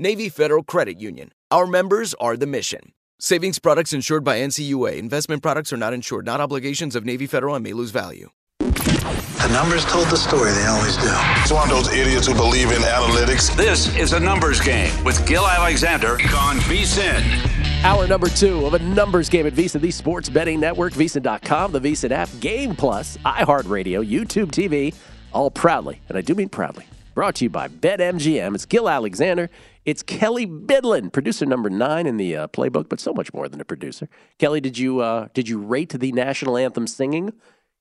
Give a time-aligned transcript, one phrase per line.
[0.00, 1.32] Navy Federal Credit Union.
[1.50, 2.92] Our members are the mission.
[3.18, 4.96] Savings products insured by NCUA.
[4.96, 8.30] Investment products are not insured, not obligations of Navy Federal and may lose value.
[8.60, 11.08] The numbers told the story, they always do.
[11.42, 13.56] It's one of those idiots who believe in analytics.
[13.56, 17.82] This is a numbers game with Gill Alexander on VSIN.
[17.82, 21.80] Hour number two of a numbers game at VSiN, the sports betting network, VSIN.com, the
[21.80, 24.94] VSIN app, Game Plus, iHeartRadio, YouTube TV,
[25.32, 28.54] all proudly, and I do mean proudly, brought to you by BetMGM.
[28.54, 29.50] It's Gill Alexander.
[29.88, 33.58] It's Kelley Bydlon, producer number nine in the uh, playbook, but so much more than
[33.58, 34.06] a producer.
[34.36, 37.32] Kelley, did you uh, did you rate the national anthem singing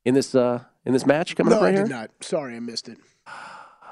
[0.05, 1.79] in this uh, in this match coming no, up right here?
[1.83, 1.87] I here?
[1.87, 2.11] did not.
[2.21, 2.97] Sorry, I missed it.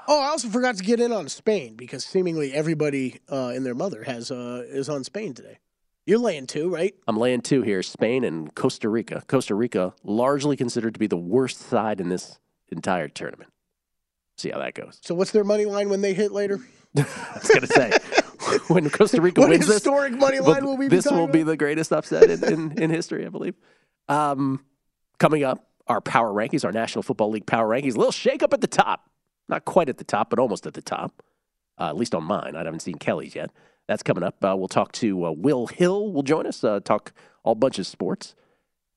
[0.07, 3.75] Oh, I also forgot to get in on Spain because seemingly everybody uh, and their
[3.75, 5.57] mother has uh, is on Spain today.
[6.05, 6.95] You're laying two, right?
[7.09, 9.23] I'm laying two here: Spain and Costa Rica.
[9.27, 13.51] Costa Rica, largely considered to be the worst side in this entire tournament.
[14.37, 14.99] See how that goes.
[15.01, 16.61] So what's their money line when they hit later?
[16.97, 17.91] I was going to say,
[18.67, 21.31] when Costa Rica What wins this, historic money line will we be this will talking
[21.31, 23.55] be the greatest upset in, in, in history, I believe.
[24.07, 24.63] Um,
[25.19, 27.95] coming up, our power rankings, our National Football League power rankings.
[27.95, 29.09] A little shake up at the top.
[29.47, 31.21] Not quite at the top, but almost at the top.
[31.79, 32.55] Uh, at least on mine.
[32.55, 33.51] I haven't seen Kelley's yet.
[33.87, 34.43] That's coming up.
[34.43, 36.11] Uh, we'll talk to uh, Will Hill.
[36.11, 36.63] Will join us.
[36.63, 37.11] Uh, talk
[37.43, 38.33] all bunch of sports,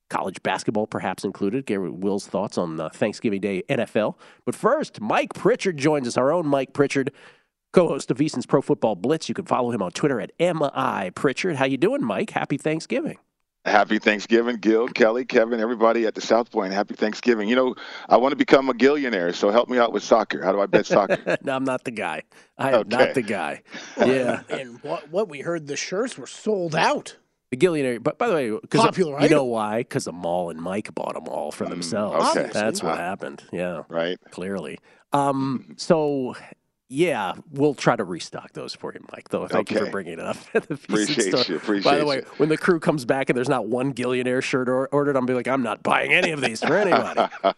[0.09, 1.65] college basketball perhaps included.
[1.65, 4.15] Get Will's thoughts on uh, Thanksgiving Day NFL.
[4.45, 6.17] But first, Mike Pritchard joins us.
[6.17, 7.11] Our own Mike Pritchard,
[7.73, 9.29] co-host of VSiN's Pro Football Blitz.
[9.29, 11.55] You can follow him on Twitter at mi Pritchard.
[11.55, 12.31] How you doing, Mike?
[12.31, 13.17] Happy Thanksgiving.
[13.65, 16.71] Happy Thanksgiving, Gill, Kelley, Kevin, everybody at the South Point.
[16.71, 17.49] Happy Thanksgiving.
[17.49, 17.75] You know,
[18.07, 20.41] I want to become a gillionaire, so help me out with soccer.
[20.41, 21.37] How do I bet soccer?
[21.43, 22.23] no, I'm not the guy.
[22.57, 22.97] I am Okay.
[22.97, 23.61] not the guy.
[23.97, 27.17] Yeah, And what what we heard, the shirts were sold out.
[27.51, 27.99] the Gillionaire.
[27.99, 29.79] But by the way, because Popular you know why?
[29.79, 32.29] Because the mall and Mike bought them all for themselves.
[32.29, 32.49] Mm, okay.
[32.53, 33.43] That's what happened.
[33.51, 34.17] Yeah, right?
[34.31, 34.79] clearly.
[35.11, 36.35] Um, so
[36.91, 39.29] yeah, we'll try to restock those for you, Mike.
[39.29, 40.37] Though, thank you for bringing it up.
[40.55, 42.25] Appreciate you, appreciate By the way, you.
[42.37, 45.35] when the crew comes back and there's not one Gillionaire shirt or- ordered, I'm be
[45.35, 47.19] like, I'm not buying any of these for anybody.
[47.43, 47.53] All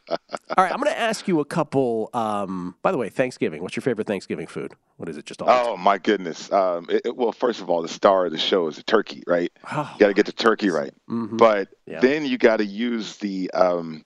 [0.57, 2.09] right, I'm going to ask you a couple.
[2.13, 3.61] Um, by the way, Thanksgiving.
[3.63, 4.73] What's your favorite Thanksgiving food?
[4.97, 5.25] What is it?
[5.25, 5.47] Just all.
[5.49, 6.51] Oh my goodness.
[6.51, 9.23] Um, it, it- well, first of all, the star of the show is the turkey,
[9.27, 9.51] right?
[9.71, 11.37] Oh, You got to get the turkey right, mhm.
[11.37, 12.01] but Yeah.
[12.01, 14.03] then you got to use the um,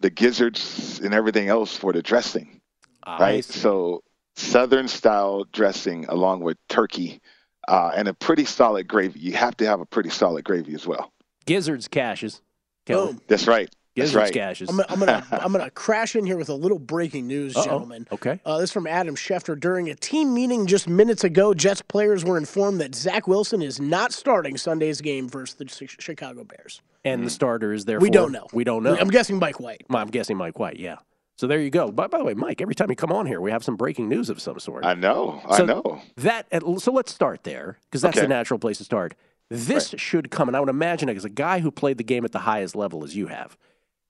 [0.00, 2.60] the gizzards and everything else for the dressing,
[3.04, 3.44] right?
[3.44, 4.04] So
[4.36, 7.20] southern style dressing along with turkey
[7.68, 9.20] uh, and a pretty solid gravy.
[9.20, 11.12] You have to have a pretty solid gravy as well.
[11.46, 12.40] Gizzards caches.
[12.86, 13.12] Kelley.
[13.12, 13.20] Boom.
[13.28, 13.68] That's right.
[13.96, 14.32] That's Gizzards right.
[14.32, 14.70] caches.
[14.70, 17.64] I'm, gonna- I'm gonna I'm gonna crash in here with a little breaking news, Uh-oh.
[17.64, 18.06] gentlemen.
[18.12, 18.40] Okay.
[18.46, 19.58] Uh, this is from Adam Schefter.
[19.58, 23.80] During a team meeting just minutes ago, Jets players were informed that Zach Wilson is
[23.80, 25.66] not starting Sunday's game versus the
[25.98, 26.80] Chicago Bears.
[27.04, 27.98] And the starter is there.
[27.98, 28.46] We don't know.
[28.52, 28.96] We don't know.
[28.96, 29.82] I'm guessing Mike White.
[29.90, 30.78] I'm guessing Mike White.
[30.78, 30.96] Yeah.
[31.40, 31.90] So there you go.
[31.90, 34.10] By, by the way, Mike, every time you come on here, we have some breaking
[34.10, 34.84] news of some sort.
[34.84, 35.40] I know.
[35.56, 36.02] So I know.
[36.16, 36.46] That
[36.80, 38.26] so let's start there because that's Okay.
[38.26, 39.14] the natural place to start.
[39.48, 42.32] This should come, and I would imagine as a guy who played the game at
[42.32, 43.56] the highest level as you have,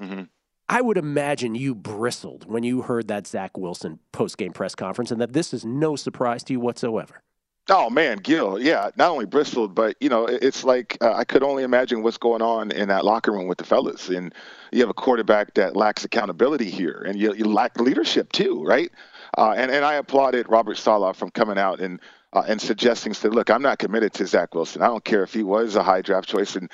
[0.02, 0.28] Mhm.
[0.68, 5.12] I would imagine you bristled when you heard that Zach Wilson post game press conference,
[5.12, 7.22] and that this is no surprise to you whatsoever.
[7.72, 11.44] Oh man, Gill, yeah, not only bristled, but you know, it's like uh, I could
[11.44, 14.08] only imagine what's going on in that locker room with the fellas.
[14.08, 14.34] And
[14.72, 18.90] you have a quarterback that lacks accountability here, and you, you lack leadership too, right?
[19.38, 22.00] Uh, and and I applauded Robert Saleh from coming out and
[22.32, 24.82] uh, and suggesting, said, look, I'm not committed to Zach Wilson.
[24.82, 26.68] I don't care if he was a high draft choice, and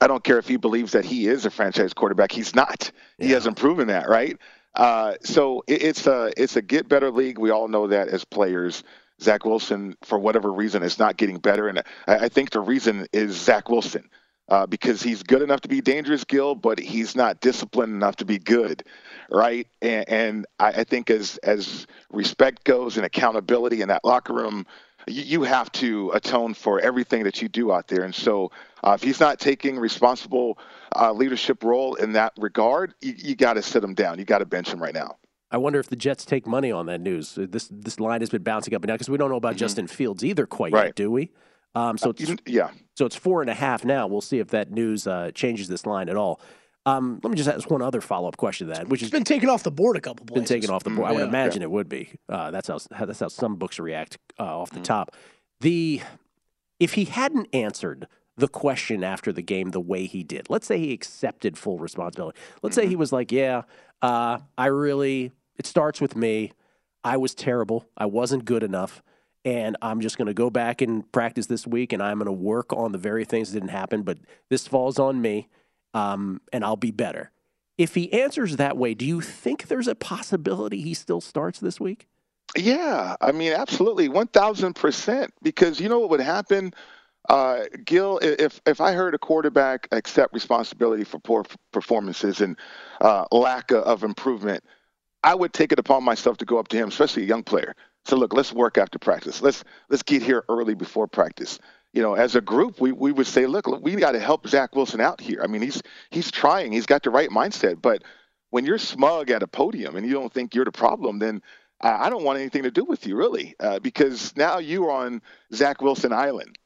[0.00, 2.30] I don't care if he believes that he is a franchise quarterback.
[2.30, 2.92] He's not.
[3.18, 4.38] He hasn't proven that, right?
[4.76, 7.38] Uh, so it, it's a it's a get better league.
[7.38, 8.84] We all know that as players.
[9.20, 13.06] Zach Wilson, for whatever reason, is not getting better, and I, I think the reason
[13.12, 14.08] is Zach Wilson.
[14.46, 18.26] Uh, because he's good enough to be dangerous, Gill, but he's not disciplined enough to
[18.26, 18.84] be good,
[19.30, 19.66] right?
[19.80, 24.66] And, and I, I think as as respect goes and accountability in that locker room,
[25.06, 28.04] you, you have to atone for everything that you do out there.
[28.04, 28.50] And so,
[28.82, 30.58] uh, if he's not taking responsible
[30.94, 34.18] uh, leadership role in that regard, you, you got to sit him down.
[34.18, 35.16] You got to bench him right now.
[35.54, 37.38] I wonder if the Jets take money on that news.
[37.38, 39.56] Uh, This this line has been bouncing up and down because we don't know about
[39.56, 40.94] Justin Fields either quite yet, Mm-hmm.
[41.04, 41.30] Do we?
[41.76, 42.70] Um, so it's, You- yeah.
[42.96, 44.06] so it's four and a half now.
[44.06, 46.40] We'll see if that news uh, changes this line at all.
[46.86, 49.24] Um, let me just ask one other follow up question to that, which has been
[49.24, 50.48] taken off the board a couple been places.
[50.50, 51.08] taken off the board.
[51.08, 51.28] I would Yeah.
[51.28, 52.10] imagine it would be.
[52.28, 54.82] Uh, that's how that's how some books react uh, off the Mm-hmm.
[54.84, 55.16] top.
[55.60, 56.02] The
[56.78, 58.06] if he hadn't answered
[58.36, 62.38] the question after the game the way he did, let's say he accepted full responsibility.
[62.62, 62.84] Let's Mm-hmm.
[62.84, 63.62] say he was like, "Yeah,
[64.02, 65.32] uh, I really.
[65.56, 66.52] It starts with me.
[67.02, 67.86] I was terrible.
[67.96, 69.02] I wasn't good enough."
[69.46, 72.32] And I'm just going to go back and practice this week, and I'm going to
[72.32, 74.02] work on the very things that didn't happen.
[74.02, 74.18] But
[74.48, 75.48] this falls on me,
[75.92, 77.30] um, and I'll be better.
[77.76, 81.78] If he answers that way, do you think there's a possibility he still starts this
[81.78, 82.08] week?
[82.56, 85.34] Yeah, I mean, absolutely, one thousand percent.
[85.42, 86.72] Because you know what would happen,
[87.28, 92.56] uh, Gill, if if I heard a quarterback accept responsibility for poor performances and
[93.00, 94.64] uh, lack of, of improvement,
[95.24, 97.74] I would take it upon myself to go up to him, especially a young player.
[98.04, 99.40] So look, let's work after practice.
[99.40, 101.58] Let's let's get here early before practice.
[101.94, 104.74] You know, as a group, we, we would say, look, we got to help Zach
[104.76, 105.40] Wilson out here.
[105.42, 106.72] I mean, he's he's trying.
[106.72, 108.02] He's got the right mindset, but
[108.50, 111.40] when you're smug at a podium and you don't think you're the problem, then
[111.80, 115.22] I I don't want anything to do with you, really, uh, because now you're on
[115.54, 116.58] Zach Wilson Island.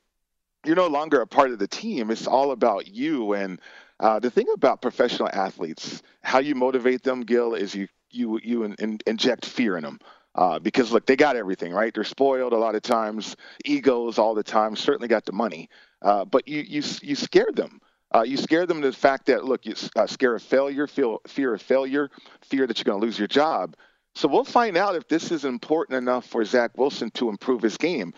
[0.66, 2.10] You're no longer a part of the team.
[2.10, 3.34] It's all about you.
[3.34, 3.60] And
[4.00, 8.64] uh, the thing about professional athletes, how you motivate them, Gill, is you you you
[8.64, 9.98] in, in, inject fear in them.
[10.34, 11.92] Uh, because look, they got everything, right?
[11.92, 13.34] They're spoiled a lot of times,
[13.64, 14.76] egos all the time.
[14.76, 15.68] Certainly got the money,
[16.02, 17.80] uh, but you you you scare them.
[18.14, 21.20] Uh, you scare them to the fact that look, you uh, scare of failure, feel
[21.26, 22.08] fear of failure,
[22.42, 23.74] fear that you're going to lose your job.
[24.14, 27.76] So we'll find out if this is important enough for Zach Wilson to improve his
[27.76, 28.14] game.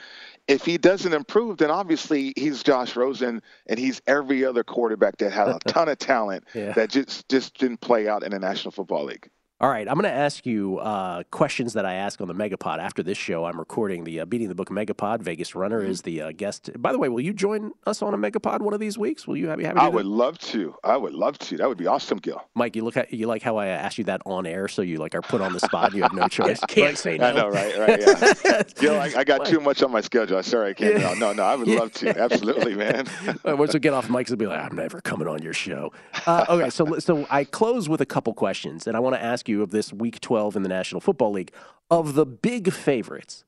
[0.48, 5.32] If he doesn't improve, then obviously he's Josh Rosen and he's every other quarterback that
[5.32, 6.72] had a ton of talent Yeah.
[6.72, 9.28] that just just didn't play out in the National Football League.
[9.62, 12.78] All right, I'm going to ask you uh, questions that I ask on the Megapod
[12.78, 13.44] after this show.
[13.44, 15.20] I'm recording the uh, Beating the Book Megapod.
[15.20, 15.90] Vegas Runner Mm-hmm.
[15.90, 16.70] is the uh, guest.
[16.80, 19.26] By the way, will you join us on a Megapod one of these weeks?
[19.26, 20.74] Will you have to I would love to.
[20.82, 21.58] I would love to.
[21.58, 22.42] That would be awesome, Gill.
[22.54, 24.96] Mike, you look at, you like how I asked you that on air, so you
[24.96, 25.92] like are put on the spot.
[25.94, 26.58] You have no choice.
[26.60, 27.26] Can't say no.
[27.26, 27.78] I know, right?
[27.78, 28.00] Right?
[28.00, 28.62] Yeah.
[28.76, 30.38] Gill, I, I got too much on my schedule.
[30.38, 31.00] I'm sorry, I can't.
[31.00, 31.42] No, no, no.
[31.42, 32.18] I would love to.
[32.18, 33.06] Absolutely, man.
[33.44, 35.92] Once we get off mics, it'll be like, I'm never coming on your show.
[36.26, 39.50] Uh, okay, so so I close with a couple questions, and I want to ask
[39.50, 41.52] you of this Week 12 in the National Football League
[41.91, 43.44] of the big favorites,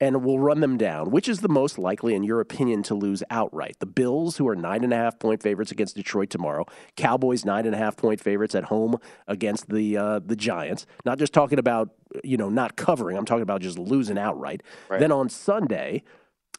[0.00, 1.10] and we'll run them down.
[1.10, 3.76] Which is the most likely, in your opinion, to lose outright?
[3.80, 6.66] The Bills, who are nine and a half point favorites against Detroit tomorrow.
[6.96, 10.86] Cowboys, nine and a half point favorites at home against the uh, the Giants.
[11.04, 11.90] Not just talking about
[12.24, 13.16] you know not covering.
[13.16, 14.62] I'm talking about just losing outright.
[15.00, 16.02] Then on Sunday.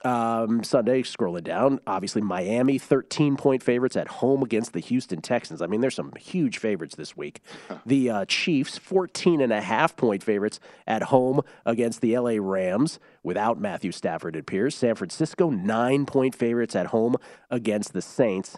[0.04, 5.62] Um, Sunday, scrolling down, obviously Miami, 13 point favorites at home against the Houston Texans.
[5.62, 7.42] I mean, there's some huge favorites this week.
[7.86, 13.00] The uh, Chiefs, 14 and a half point favorites at home against the LA Rams
[13.22, 14.76] without Matthew Stafford, it appears.
[14.76, 17.16] San Francisco, nine point favorites at home
[17.52, 18.58] against the Saints.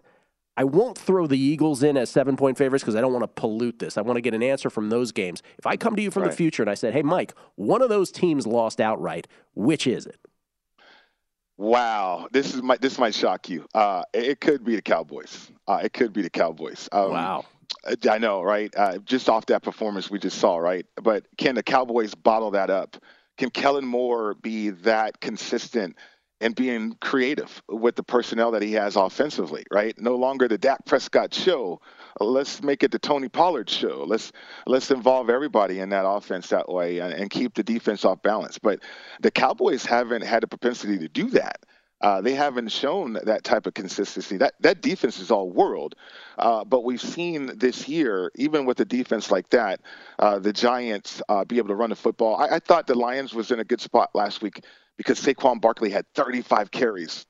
[0.56, 3.42] I won't throw the Eagles in as seven point favorites because I don't want to
[3.42, 3.98] pollute this.
[3.98, 5.42] I want to get an answer from those games.
[5.58, 7.90] If I come to you from the future and I said, hey, Mike, one of
[7.90, 10.20] those teams lost outright, which is it?
[11.58, 13.66] Wow, this is my this might shock you.
[13.76, 15.52] Uh, it, could be the Cowboys.
[15.68, 16.90] Uh, it could be the Cowboys.
[16.92, 17.46] Um, wow.
[18.10, 18.74] I know, right?
[18.76, 20.86] Uh, just off that performance we just saw, right?
[21.02, 22.98] But can the Cowboys bottle that up?
[23.38, 25.98] Can Kellen Moore be that consistent
[26.42, 29.98] and being creative with the personnel that he has offensively, right?
[30.00, 31.82] No longer the Dak Prescott show.
[32.20, 34.04] Let's make it the Tony Pollard show.
[34.08, 34.32] Let's
[34.66, 38.60] let's involve everybody in that offense that way and, and keep the defense off balance.
[38.60, 38.80] But
[39.22, 41.66] the Cowboys haven't had a propensity to do that.
[42.02, 44.36] Uh, they haven't shown that type of consistency.
[44.38, 45.96] That that defense is all world,
[46.38, 49.80] uh, but we've seen this year, even with a defense like that,
[50.20, 52.36] uh, the Giants uh, be able to run the football.
[52.36, 54.66] I, I thought the Lions was in a good spot last week
[54.98, 57.26] because Saquon Barkley had 35 carries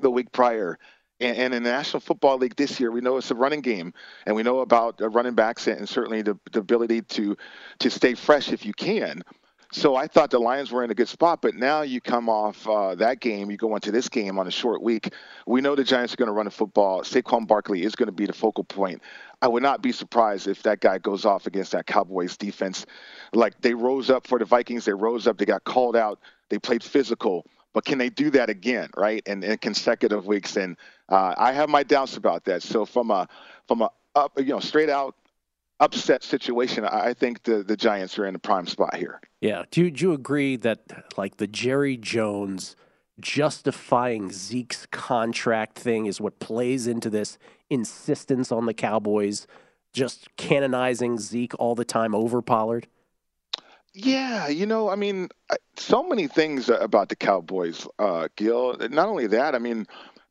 [0.00, 0.78] the week prior.
[1.20, 3.92] And, in the National Football League this year, we know it's a running game,
[4.26, 7.36] and we know about running backs and, and certainly the, the ability to
[7.80, 9.22] to stay fresh if you can.
[9.70, 12.66] So I thought the Lions were in a good spot, but now you come off
[12.66, 15.12] uh, that game, you go into this game on a short week.
[15.46, 17.02] We know the Giants are going to run the football.
[17.02, 19.02] Saquon Barkley is going to be the focal point.
[19.42, 22.86] I would not be surprised if that guy goes off against that Cowboys defense.
[23.34, 26.58] Like they rose up for the Vikings, they rose up, they got called out, they
[26.58, 27.44] played physical.
[27.74, 29.22] But can they do that again, right?
[29.26, 32.62] And in consecutive weeks, and uh, I have my doubts about that.
[32.62, 33.28] So from a
[33.66, 35.14] from a up, you know, straight out
[35.80, 39.20] upset situation, I think the the Giants are in a prime spot here.
[39.40, 39.64] Yeah.
[39.70, 40.80] Do you, do you agree that
[41.16, 42.76] like the Jerry Jones
[43.20, 47.38] justifying Zeke's contract thing is what plays into this
[47.70, 49.46] insistence on the Cowboys
[49.92, 52.86] just canonizing Zeke all the time over Pollard?
[53.94, 55.28] Yeah, you know, I mean,
[55.76, 58.76] so many things about the Cowboys, uh, Gill.
[58.90, 59.86] Not only that, I mean,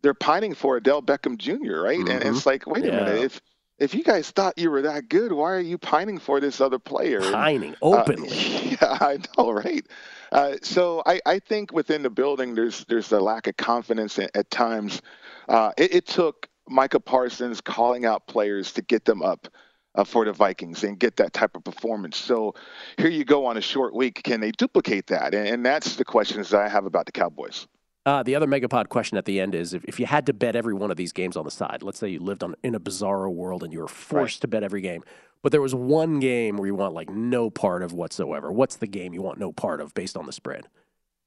[0.08, 2.00] they're pining for Odell Beckham Jr., right?
[2.00, 2.08] Mm-hmm.
[2.08, 3.42] And it's like, wait a minute, if
[3.78, 6.80] if you guys thought you were that good, why are you pining for this other
[6.80, 7.20] player?
[7.20, 8.30] Pining and, openly.
[8.30, 9.86] Uh, yeah, I know, right?
[10.32, 14.32] Uh, so I, I think within the building, there's there's a lack of confidence at,
[14.34, 15.02] at times.
[15.50, 19.50] Uh, it, it, took Micah Parsons calling out players to get them up
[19.94, 22.16] uh, for the Vikings and get that type of performance.
[22.16, 22.56] So
[22.96, 24.24] here you go on a short week.
[24.24, 25.34] Can they duplicate that?
[25.34, 27.68] And, and that's the questions that I have about the Cowboys.
[28.08, 30.56] Uh, the other Megapod question at the end is if, if you had to bet
[30.56, 32.80] every one of these games on the side, let's say you lived on in a
[32.80, 34.42] bizarro world and you were forced right.
[34.42, 35.04] to bet every game,
[35.44, 38.50] but there was one game where you want like no part of whatsoever.
[38.50, 40.68] What's the game you want no part of based on the spread?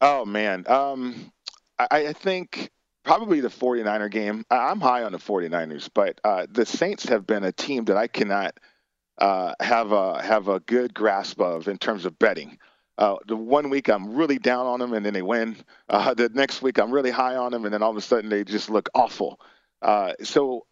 [0.00, 1.30] Oh man, um,
[1.78, 2.70] I, I, think
[3.04, 4.46] probably the 49er game.
[4.50, 8.06] I'm high on the 49ers, but uh, the Saints have been a team that I
[8.06, 8.54] cannot
[9.18, 12.56] uh, have a have a good grasp of in terms of betting.
[13.00, 15.56] Uh, the one week I'm really down on them and then they win.
[15.88, 18.28] Uh, the next week I'm really high on them and then all of a sudden
[18.28, 19.40] they just look awful.
[19.80, 20.66] Uh, so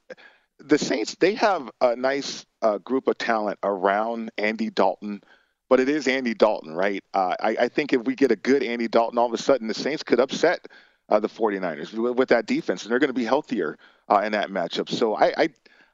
[0.58, 5.22] the Saints they have a nice uh, group of talent around Andy Dalton,
[5.70, 7.02] but it is Andy Dalton, right?
[7.14, 9.66] Uh, I, I, think if we get a good Andy Dalton, all of a sudden
[9.66, 10.66] the Saints could upset
[11.08, 13.78] uh, the 49ers with, with, that defense and they're going to be healthier
[14.22, 14.90] in that matchup.
[14.90, 15.48] So I, I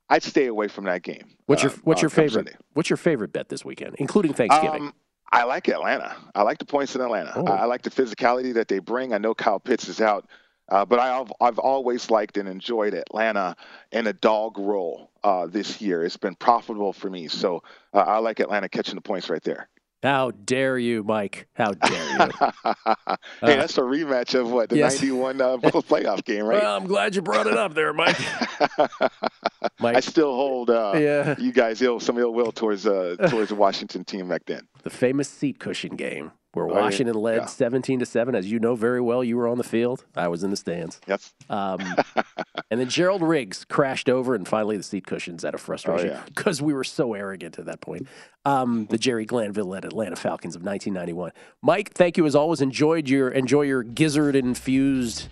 [0.08, 1.28] I'd stay away from that game.
[1.46, 2.56] What's your What's your favorite?
[2.72, 4.82] What's your favorite bet this weekend, including Thanksgiving?
[4.82, 4.94] Um,
[5.34, 6.16] I like Atlanta.
[6.34, 7.32] I like the points in Atlanta.
[7.34, 7.44] Oh.
[7.44, 9.12] I, I, like the physicality that they bring.
[9.12, 10.28] I know Kyle Pitts is out,
[10.68, 13.56] uh, but I've I've always liked and enjoyed Atlanta
[13.90, 16.04] in a dog role uh, this year.
[16.04, 19.68] It's been profitable for me, so uh, I like Atlanta catching the points right there.
[20.04, 21.48] How dare you, Mike?
[21.54, 22.18] How dare you?
[23.40, 25.00] hey, that's a rematch of what the yes.
[25.00, 26.62] '91 uh, playoff game, right?
[26.62, 28.18] Well, I'm glad you brought it up there, Mike.
[29.80, 29.96] Mike.
[29.96, 31.34] I still hold uh, yeah.
[31.38, 34.68] you guys ill some ill will towards uh, towards the Washington team back then.
[34.82, 37.22] The famous seat cushion game where oh, Washington yeah.
[37.22, 37.46] led yeah.
[37.46, 40.04] 17 to 7 as you know very well you were on the field.
[40.16, 41.00] I was in the stands.
[41.06, 41.80] Yes um,
[42.70, 46.12] and then Gerald Riggs crashed over and finally the seat cushions out of frustration oh,
[46.12, 46.22] yeah.
[46.26, 48.08] because we were so arrogant at that point.
[48.44, 51.32] Um, the Jerry Glanville led Atlanta Falcons of 1991
[51.62, 52.60] Mike thank you as always.
[52.60, 55.28] Enjoyed your enjoy your gizzard infused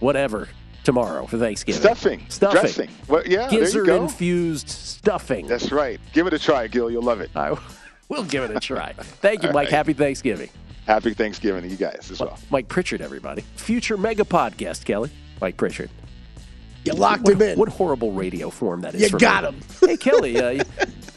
[0.00, 0.48] whatever
[0.84, 1.80] tomorrow for Thanksgiving.
[1.80, 2.26] Stuffing.
[2.28, 2.60] Stuffing.
[2.60, 2.90] Dressing.
[3.08, 5.46] Well, yeah gizzard infused stuffing.
[5.46, 6.00] That's right.
[6.12, 6.90] Give it a try Gill.
[6.90, 7.30] You'll love it.
[7.36, 7.56] I,
[8.08, 8.92] we'll give it a try.
[8.92, 9.66] Thank you, Mike.
[9.66, 9.70] Right.
[9.70, 10.50] Happy Thanksgiving.
[10.86, 12.38] Happy Thanksgiving to you guys as well.
[12.50, 13.42] Mike Pritchard, everybody.
[13.56, 15.10] Future Megapod guest, Kelley.
[15.40, 15.90] Mike Pritchard.
[16.84, 17.58] You locked what, him in.
[17.58, 19.12] What horrible radio form that is.
[19.12, 19.50] You got me.
[19.50, 19.64] him.
[19.88, 20.64] hey, Kelley, uh,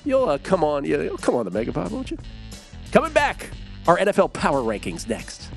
[0.03, 0.83] you, will uh, come on.
[0.83, 2.17] You, will come on the Megapod, won't you?
[2.91, 3.49] Coming back,
[3.87, 5.49] our NFL power rankings next.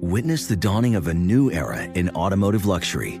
[0.00, 3.20] Witness the dawning of a new era in automotive luxury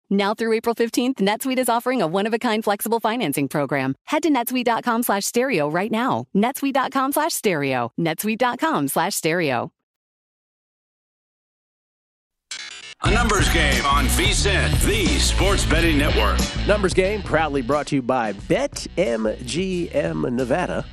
[0.11, 3.95] Now through April 15th, NetSuite is offering a one-of-a-kind flexible financing program.
[4.05, 6.25] Head to netsuite.com slash stereo right now.
[6.35, 7.91] netsuite.com slash stereo.
[7.97, 9.71] netsuite.com slash stereo.
[13.03, 16.39] A numbers game on VSIN, the sports betting network.
[16.67, 20.85] Numbers game proudly brought to you by BetMGM Nevada.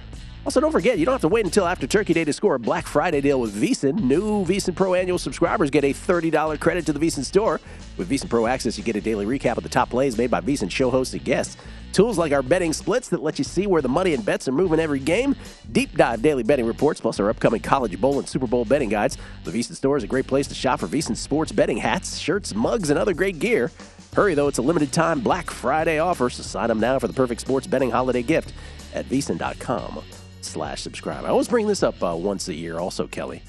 [0.48, 2.58] Also, don't forget, you don't have to wait until after Turkey Day to score a
[2.58, 4.00] Black Friday deal with VSIN.
[4.00, 7.60] New VSIN Pro annual subscribers get a $30 credit to the VSIN store.
[7.98, 10.40] With VSIN Pro Access, you get a daily recap of the top plays made by
[10.40, 11.58] VSIN show hosts and guests.
[11.92, 14.52] Tools like our betting splits that let you see where the money and bets are
[14.52, 15.36] moving every game.
[15.70, 19.18] Deep dive daily betting reports, plus our upcoming College Bowl and Super Bowl betting guides.
[19.44, 22.54] The VSIN store is a great place to shop for VSIN sports betting hats, shirts,
[22.54, 23.70] mugs, and other great gear.
[24.14, 27.12] Hurry though, it's a limited time Black Friday offer, so sign up now for the
[27.12, 28.54] perfect sports betting holiday gift
[28.94, 30.02] at VSIN.com
[30.40, 31.25] slash subscribe.
[31.25, 33.42] I always bring this up uh, once a year also, Kelley.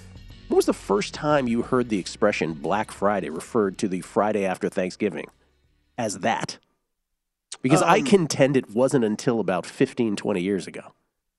[0.47, 4.45] When was the first time you heard the expression Black Friday referred to the Friday
[4.45, 5.27] after Thanksgiving
[5.97, 6.57] as that?
[7.61, 10.93] Because I Um, contend it wasn't until about 15, 20 years ago.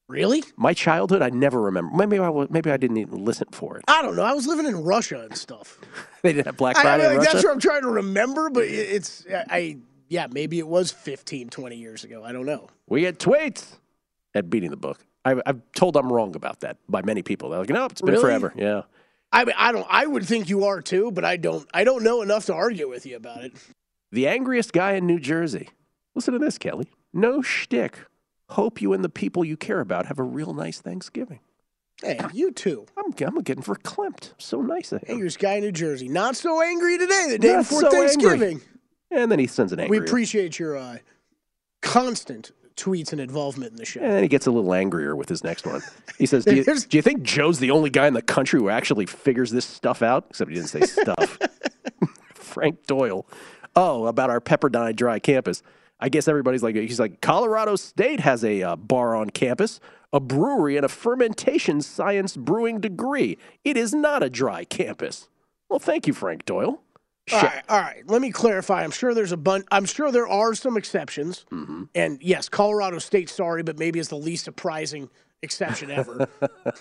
[0.06, 0.42] Really?
[0.56, 1.96] My childhood, I never remember.
[1.96, 3.84] Maybe I, maybe I didn't even listen for it.
[3.86, 4.22] I don't know.
[4.24, 5.78] I was living in Russia and stuff.
[6.22, 8.50] They didn't have Black I, I Friday in like, that's what I'm trying to remember,
[8.50, 9.76] but it's I, I
[10.08, 12.22] yeah maybe it was 15, 20 years ago.
[12.22, 12.68] I don't know.
[12.86, 13.76] We had tweets
[14.34, 14.98] at Beating the Book.
[15.24, 17.50] I've, I've told I'm wrong about that by many people.
[17.50, 18.22] They're like, no, it's been Really?
[18.22, 18.52] forever.
[18.56, 18.82] Yeah.
[19.32, 19.86] I mean, I don't.
[19.88, 21.68] I would think you are too, but I don't.
[21.72, 23.52] I don't know enough to argue with you about it.
[24.10, 25.68] The angriest guy in New Jersey.
[26.16, 26.90] Listen to this, Kelley.
[27.12, 27.98] No shtick.
[28.50, 31.38] Hope you and the people you care about have a real nice Thanksgiving.
[32.02, 32.86] Hey, you too.
[32.96, 34.32] I'm, I'm getting verklempt.
[34.38, 35.14] So nice of him.
[35.16, 36.08] Angriest guy in New Jersey.
[36.08, 37.26] Not so angry today.
[37.30, 38.08] The day Not before so angry.
[38.08, 38.60] Thanksgiving.
[39.12, 40.00] And then he sends an angry.
[40.00, 40.98] We appreciate your uh,
[41.82, 42.50] constant
[42.80, 44.00] tweets and involvement in the show.
[44.00, 45.82] And then he gets a little angrier with his next one.
[46.18, 48.70] He says, do you, do you think Joe's the only guy in the country who
[48.70, 50.26] actually figures this stuff out?
[50.30, 51.38] Except he didn't say stuff.
[52.34, 53.26] Frank Doyle.
[53.76, 55.62] Oh, about our Pepperdine Dry campus.
[56.00, 59.80] I guess everybody's like, he's like, Colorado State has a uh, bar on campus,
[60.12, 63.36] a brewery, and a fermentation science brewing degree.
[63.64, 65.28] It is not a dry campus.
[65.68, 66.82] Well, thank you, Frank Doyle.
[67.32, 68.02] All right, all right.
[68.06, 68.82] Let me clarify.
[68.82, 69.66] I'm sure there's a bunch.
[69.70, 71.46] I'm sure there are some exceptions.
[71.50, 71.84] Mm-hmm.
[71.94, 73.28] And yes, Colorado State.
[73.28, 75.10] Sorry, but maybe it's the least surprising
[75.42, 76.28] exception ever.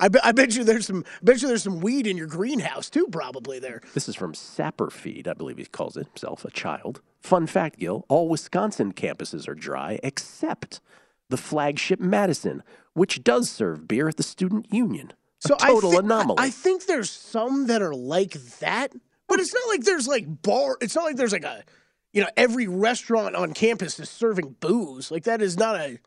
[0.00, 1.04] I, bet I bet you there's some.
[1.06, 3.06] I bet you there's some weed in your greenhouse too.
[3.10, 3.82] Probably there.
[3.94, 7.00] This is from Sapperfeed, I believe he calls it himself, a child.
[7.20, 10.80] Fun fact, Gill all Wisconsin campuses are dry except
[11.28, 12.62] the flagship Madison,
[12.94, 15.12] which does serve beer at the Student Union.
[15.44, 16.36] A So total I anomaly.
[16.38, 18.92] I think there's some that are like that,
[19.32, 20.76] but it's not like there's like bar.
[20.82, 21.64] It's not like there's like a,
[22.12, 25.10] you know, every restaurant on campus is serving booze.
[25.10, 25.98] Like that is not a.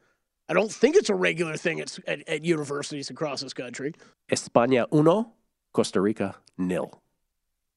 [0.48, 3.94] I don't think it's a regular thing at, at, at universities across this country.
[4.32, 5.34] España uno,
[5.74, 7.02] Costa Rica nil.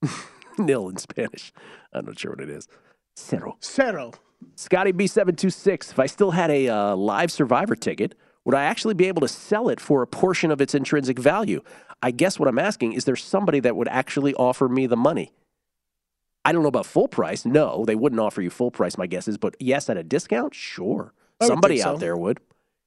[0.59, 1.51] nil in Spanish.
[1.95, 2.69] I'm not sure what it is.
[3.17, 3.57] Cero.
[3.63, 4.13] Cero.
[4.55, 9.09] Scotty B726, if I still had a uh, live survivor ticket, would I actually be
[9.09, 11.63] able to sell it for a portion of its intrinsic value?
[12.03, 15.33] I guess what I'm asking is there somebody that would actually offer me the money?
[16.49, 17.45] I don't know about full price.
[17.45, 20.55] No, they wouldn't offer you full price, my guess is, but yes, at a discount,
[20.55, 21.13] sure.
[21.43, 22.41] Somebody think out there would.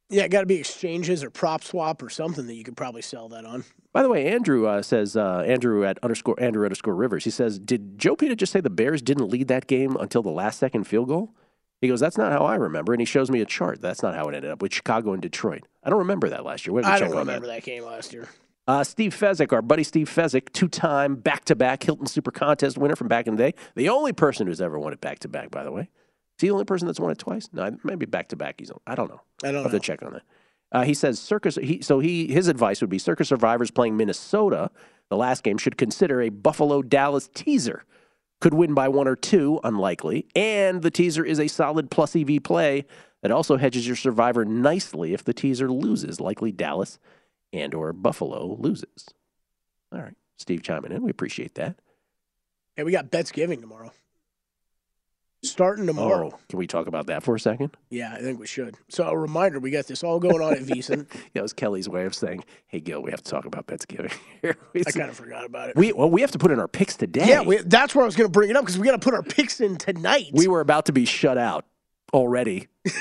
[0.10, 3.46] Yeah, got to be exchanges or PropSwap or something that you could probably sell that
[3.46, 3.64] on.
[3.94, 7.24] By the way, Andrew uh, says uh, Andrew at underscore Andrew underscore Rivers.
[7.24, 10.32] He says, "Did Joe Peta just say the Bears didn't lead that game until the
[10.32, 11.36] last second field goal?"
[11.82, 13.80] He goes, "That's not how I remember." And he shows me a chart.
[13.80, 15.68] That's not how it ended up with Chicago and Detroit.
[15.84, 16.74] I don't remember that last year.
[16.74, 17.58] We have to I don't on remember that.
[17.58, 17.64] that.
[17.64, 18.28] game last year.
[18.72, 23.28] Uh, Steve Fezzik, our buddy Steve Fezzik, two-time back-to-back Hilton Super Contest winner from back
[23.28, 23.54] in the day.
[23.76, 25.82] The only person who's ever won it back-to-back, by the way.
[25.82, 25.88] Is
[26.38, 27.50] he the only person that's won it twice?
[27.52, 28.56] No, maybe back-to-back.
[28.60, 28.72] He's.
[28.88, 29.20] I don't know.
[29.44, 29.80] I don't I'll have know.
[29.80, 30.22] to check on that.
[30.72, 31.52] Uh, he says Circa.
[31.62, 34.72] He, so he his advice would be Circa survivors playing Minnesota.
[35.10, 37.84] The last game should consider a Buffalo Dallas teaser.
[38.40, 40.28] Could win by one or two, unlikely.
[40.34, 42.86] And the teaser is a solid plus EV play
[43.22, 47.00] that also hedges your survivor nicely if the teaser loses, likely Dallas
[47.54, 49.08] and or Buffalo loses.
[49.94, 51.04] All right, Steve chiming in.
[51.04, 51.76] We appreciate that.
[52.76, 53.92] Hey, we got bets giving tomorrow.
[55.44, 56.30] Starting tomorrow.
[56.32, 57.76] Oh, can we talk about that for a second?
[57.90, 58.76] Yeah, I think we should.
[58.90, 61.08] So a reminder, we got this all going on at VSiN.
[61.34, 63.86] Yeah, it was Kelley's way of saying, "Hey, Gill, we have to talk about bets
[63.86, 64.12] giving."
[64.44, 64.54] I
[64.92, 65.76] kind of forgot about it.
[65.76, 67.28] we well, we have to put in our picks today.
[67.28, 69.00] yeah, we, that's where I was going to bring it up because we got to
[69.00, 70.28] put our picks in tonight.
[70.32, 71.66] we were about to be shut out
[72.14, 72.68] already.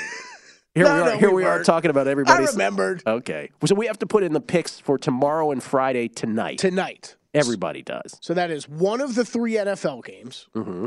[0.73, 1.05] Here No, we are.
[1.05, 2.43] no, here we we, are talking about everybody.
[2.43, 6.07] I remembered Okay, so we have to put in the picks for tomorrow and Friday
[6.07, 6.59] tonight.
[6.59, 7.15] tonight.
[7.33, 8.17] Everybody does.
[8.21, 10.85] So that is one of the three NFL games hmm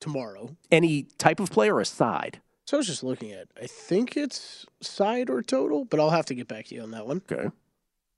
[0.00, 0.54] tomorrow.
[0.70, 2.40] Any type of player or side.
[2.66, 3.48] So I was just looking at.
[3.60, 6.90] I think it's side or total, but I'll have to get back to you on
[6.90, 7.22] that one.
[7.30, 7.48] Okay.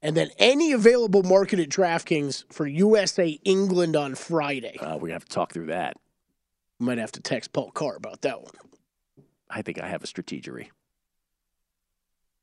[0.03, 4.77] And then any available market at DraftKings for USA England on Friday.
[4.81, 5.97] Uh, we have to talk through that.
[6.81, 8.55] Might have to text Paul Carr about that one.
[9.51, 10.69] I think I have a strategery.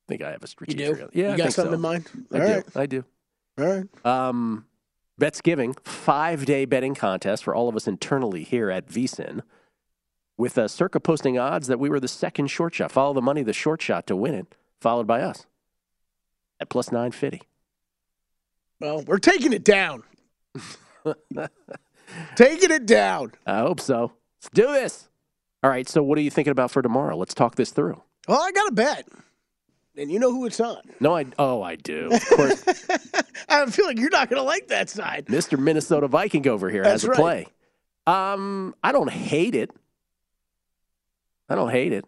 [0.06, 0.98] I think I have a You strategery.
[0.98, 1.10] do?
[1.14, 1.76] Yeah, You I got something so.
[1.76, 2.06] in mind?
[2.32, 2.54] I All do.
[2.54, 2.64] right.
[2.76, 3.04] I do.
[3.58, 4.06] All right.
[4.06, 4.66] Um,
[5.18, 9.42] Bets Giving, five day betting contest for all of us internally here at VSIN,
[10.38, 12.92] with uh, Circa posting odds that we were the second short shot.
[12.92, 15.46] Follow the money, the short shot to win it, followed by us
[16.60, 17.42] at plus 950.
[18.82, 20.04] Well, we're taking it down.
[22.36, 23.32] taking it down.
[23.46, 24.12] I hope so.
[24.42, 25.08] Let's do this.
[25.64, 27.16] All right, so what are you thinking about for tomorrow?
[27.18, 28.02] Let's talk this through.
[28.28, 29.08] Well, I got a bet.
[29.98, 30.82] And you know who it's on.
[31.00, 32.10] No, I oh I do.
[32.12, 32.64] Of course,
[33.50, 35.28] I feel like you're not going to like that side.
[35.28, 35.58] Mr.
[35.58, 37.18] Minnesota Viking over here That's has a right.
[37.18, 37.48] play.
[38.08, 39.72] Um, I don't hate it.
[41.50, 42.06] I don't hate it.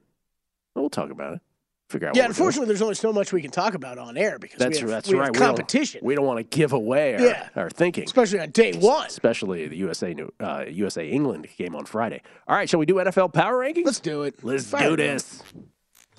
[0.76, 1.42] We'll talk about it.
[1.90, 2.16] Figure out.
[2.18, 2.48] Yeah, what we're doing.
[2.48, 4.90] unfortunately, there's only so much we can talk about on air because That's we have,
[4.90, 5.32] that's we right.
[5.32, 7.50] We don't- competition, We don't, want to give away our, Yeah.
[7.56, 9.08] our thinking, especially on day one.
[9.08, 12.22] especially the USA New uh, USA England game on Friday.
[12.48, 13.86] All right, shall we do NFL power rankings?
[13.86, 14.44] Let's do it.
[14.44, 15.42] Let's Fire do this.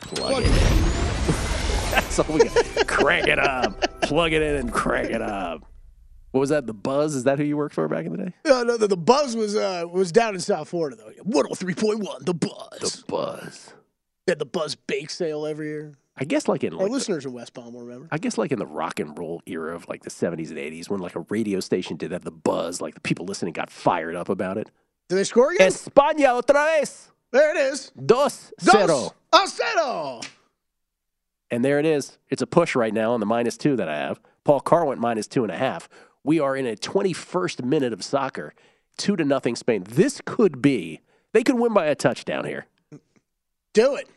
[0.00, 1.04] Plug it.
[1.90, 2.86] That's all we got.
[2.86, 4.00] crank it up.
[4.02, 5.64] Plug it in and crank it up.
[6.32, 6.66] What was that?
[6.66, 7.14] The Buzz?
[7.14, 8.32] Is that who you worked for back in the day?
[8.44, 11.10] No, no, the, the buzz was uh, was down in South Florida though.
[11.24, 12.78] 103.1, the buzz.
[12.80, 13.72] The Buzz.
[14.26, 15.94] They had the buzz bake sale every year.
[16.18, 18.08] I guess like in Our like the- listeners in West Palm will remember.
[18.10, 20.90] I guess like in the rock and roll era of like the 70s and 80s
[20.90, 24.14] when like a radio station did that, the buzz, like the people listening got fired
[24.16, 24.70] up about it.
[25.08, 25.70] Did they score again?
[25.70, 27.10] España otra vez.
[27.30, 27.90] There it is.
[28.04, 29.14] Dos, Dos cero.
[29.32, 30.20] a cero.
[31.50, 32.18] And there it is.
[32.28, 34.20] It's a push right now on the minus two that I have.
[34.44, 35.88] Paul Carr went minus two and a half.
[36.24, 38.54] We are in a 21st minute of soccer,
[38.96, 39.84] two to nothing Spain.
[39.88, 41.00] This could be,
[41.32, 42.66] they could win by a touchdown here.
[43.72, 44.08] Do it.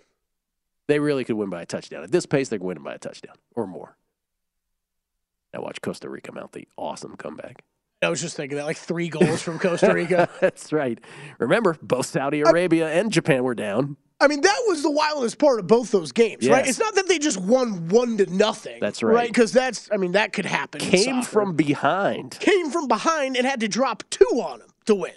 [0.88, 2.04] They really could win by a touchdown.
[2.04, 3.96] At this pace, they're winning by a touchdown or more.
[5.54, 7.64] Now watch Costa Rica mount the awesome comeback.
[8.02, 10.28] I was just thinking that, like three goals from Costa Rica.
[10.42, 11.00] That's right.
[11.38, 13.96] Remember, both Saudi Arabia and Japan were down.
[14.22, 16.68] I mean, that was the wildest part of both those games, right?
[16.68, 18.80] It's not that they just won one to nothing.
[18.80, 19.14] That's right.
[19.14, 19.28] Right?
[19.30, 20.80] Because that's, I mean, that could happen.
[20.80, 22.38] Came from behind.
[22.40, 25.14] came from behind and had to drop two on them to win.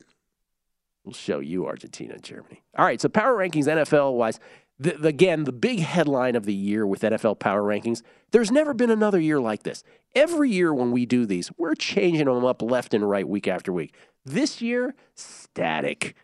[1.05, 2.63] We'll show you Argentina and Germany.
[2.79, 4.41] All right, so power rankings NFL wise.
[4.79, 8.91] The- again, the big headline of the year with NFL power rankings, there's never been
[8.91, 9.85] another year like this.
[10.15, 13.73] Every year when we do these, we're changing them up left and right week after
[13.73, 13.95] week.
[14.25, 16.17] This year, static.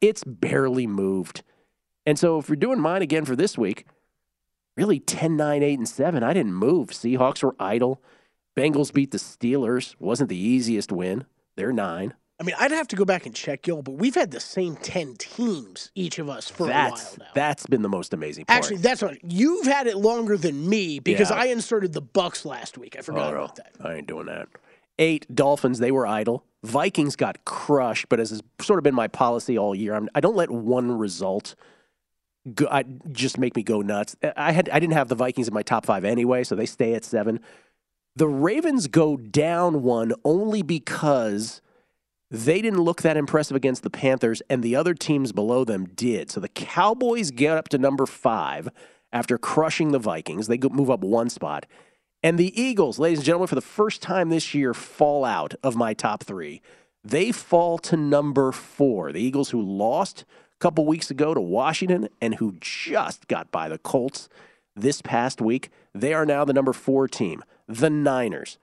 [0.00, 1.42] It's barely moved.
[2.06, 3.86] And so if you're doing mine again for this week,
[4.76, 6.90] really 10, 9, 8, and 7, I didn't move.
[6.90, 8.02] Seahawks were idle.
[8.56, 9.94] Bengals beat the Steelers.
[9.98, 11.24] Wasn't the easiest win.
[11.56, 12.14] They're nine.
[12.40, 14.74] I mean, I'd have to go back and check, y'all, but we've had the same
[14.74, 17.32] 10 teams, each of us, for that's a while now.
[17.34, 18.58] that's been the most amazing part.
[18.64, 19.14] Actually, that's not.
[19.22, 21.36] You've had it longer than me because Yeah.
[21.36, 22.96] I inserted the Bucs last week.
[22.98, 23.72] I forgot Oh, about that.
[23.84, 24.48] I ain't doing that.
[24.98, 26.44] Eight Dolphins, they were idle.
[26.64, 30.20] Vikings got crushed, but as has sort of been my policy all year, I'm, I
[30.20, 31.54] don't let one result
[32.54, 34.16] go, I, just make me go nuts.
[34.36, 36.94] I had I didn't have the Vikings in my top five anyway, so they stay
[36.94, 37.40] at seven.
[38.14, 41.62] The Ravens go down one only because
[42.30, 46.30] they didn't look that impressive against the Panthers, and the other teams below them did.
[46.30, 48.68] So the Cowboys get up to number five
[49.12, 50.46] after crushing the Vikings.
[50.46, 51.66] They move up one spot.
[52.22, 55.76] And the Eagles, ladies and gentlemen, for the first time this year, fall out of
[55.76, 56.62] my top three.
[57.04, 59.12] They fall to number four.
[59.12, 60.24] The Eagles, who lost
[60.62, 64.28] couple weeks ago to Washington and who just got by the Colts
[64.76, 67.42] this past week, they are now the number four team.
[67.66, 68.58] The Niners.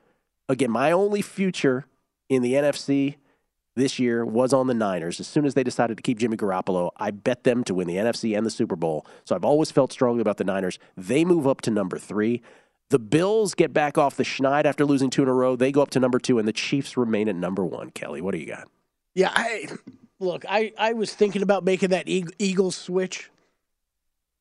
[0.48, 1.86] Again, my only future
[2.30, 3.18] in the NFC
[3.76, 5.20] this year was on the Niners.
[5.20, 7.98] As soon as they decided to keep Jimmy Garoppolo, I bet them to win the
[7.98, 9.06] NFC and the Super Bowl.
[9.26, 10.80] So I've always felt strongly about the Niners.
[10.96, 12.42] They move up to number three.
[12.92, 15.58] The Bills get back off the schneid after losing two in a row.
[15.58, 17.92] They go up to number two, and the Chiefs remain at number one.
[17.92, 18.70] Kelley, what do you got?
[19.16, 19.68] Yeah, I
[20.20, 20.46] look.
[20.48, 23.30] I I was thinking about making that Eag- Eagles switch.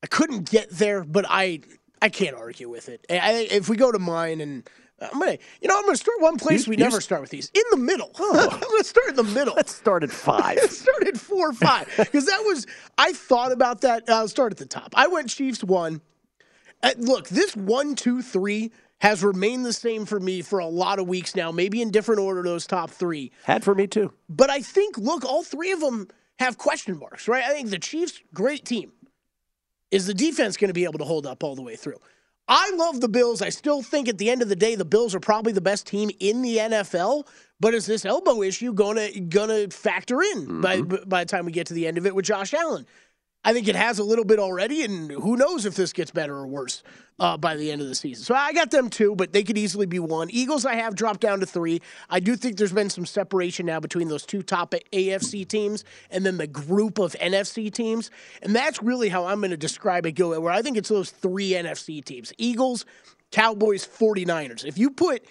[0.03, 1.61] I couldn't get there, but I
[2.01, 3.05] I can't argue with it.
[3.09, 4.69] I, if we go to mine and.
[5.01, 7.49] I'm gonna, you know, I'm gonna start one place You- we never start with these
[7.53, 8.11] in the middle.
[8.19, 9.53] I'm gonna start in the middle.
[9.55, 10.57] Let's start at five.
[10.61, 14.03] It started four or five because that was I thought about that.
[14.09, 14.91] I'll start at the top.
[14.97, 16.01] I went Chiefs one.
[16.83, 20.99] Uh, look, this one, two, three has remained the same for me for a lot
[20.99, 21.51] of weeks now.
[21.51, 23.31] Maybe in different order, those top three.
[23.43, 24.13] Had for me too.
[24.27, 26.07] But I think, look, all three of them
[26.39, 27.43] have question marks, right?
[27.43, 28.91] I think the Chiefs, great team.
[29.91, 31.99] Is the defense going to be able to hold up all the way through?
[32.47, 33.41] I love the Bills.
[33.41, 35.85] I still think at the end of the day, the Bills are probably the best
[35.85, 37.27] team in the NFL.
[37.59, 41.09] But is this elbow issue gonna gonna factor in by mm-hmm.
[41.09, 42.87] by the time we get to the end of it with Josh Allen?
[43.43, 46.35] I think it has a little bit already, and who knows if this gets better
[46.35, 46.83] or worse
[47.19, 48.25] uh, by the end of the season.
[48.25, 50.29] So I got them two, but they could easily be one.
[50.29, 51.81] Eagles, I have dropped down to three.
[52.09, 56.25] I do think there's been some separation now between those two top AFC teams and
[56.25, 58.11] then the group of NFC teams.
[58.41, 61.09] And that's really how I'm going to describe it, Go, where I think it's those
[61.09, 62.85] three NFC teams Eagles,
[63.31, 64.65] Cowboys, 49ers.
[64.65, 65.23] If you put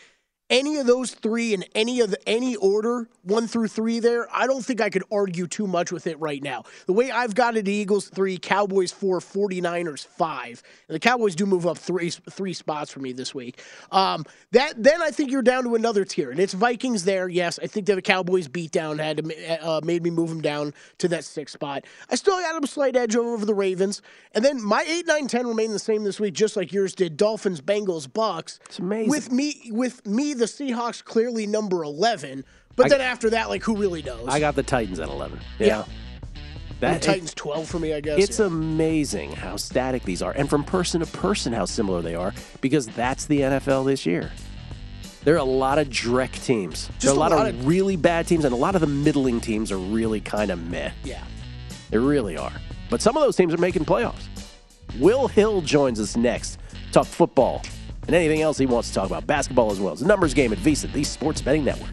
[0.50, 4.46] any of those three in any of the, any order, one through three there, I
[4.46, 6.64] don't think I could argue too much with it right now.
[6.86, 10.62] The way I've got it, Eagles three, Cowboys four, 49ers five.
[10.88, 13.62] And the Cowboys do move up three three spots for me this week.
[13.90, 16.30] Um, that Then I think you're down to another tier.
[16.30, 17.58] And it's Vikings there, yes.
[17.62, 19.30] I think that the Cowboys beat down had
[19.60, 21.84] uh, made me move them down to that sixth spot.
[22.10, 24.02] I still got a slight edge over the Ravens.
[24.34, 27.16] And then my 8, 9, 10 remain the same this week, just like yours did.
[27.16, 28.60] Dolphins, Bengals, Bucs.
[28.66, 29.10] It's amazing.
[29.10, 32.44] With me, with me the Seahawks clearly number 11.
[32.76, 34.28] But I- then after that, like, who really knows?
[34.28, 35.40] I got the Titans at 11.
[35.58, 35.66] Yeah.
[35.66, 35.84] Yeah.
[36.80, 38.22] That, the Titans 12 for me, I guess.
[38.22, 38.46] It's yeah.
[38.46, 42.86] amazing how static these are, and from person to person, how similar they are, because
[42.86, 44.30] that's the NFL this year.
[45.24, 46.88] There are a lot of dreck teams.
[47.00, 49.40] there are a lot, of, of- really bad teams, and a lot of the middling
[49.40, 50.92] teams are really kind of meh.
[51.04, 51.24] yeah.
[51.90, 52.52] They really are.
[52.90, 54.28] But some of those teams are making playoffs.
[55.00, 56.58] Will Hill joins us next.
[56.92, 57.62] Talk football
[58.08, 59.26] and anything else he wants to talk about.
[59.26, 59.92] Basketball as well.
[59.92, 61.90] It's a numbers game at VSiN, the sports betting network.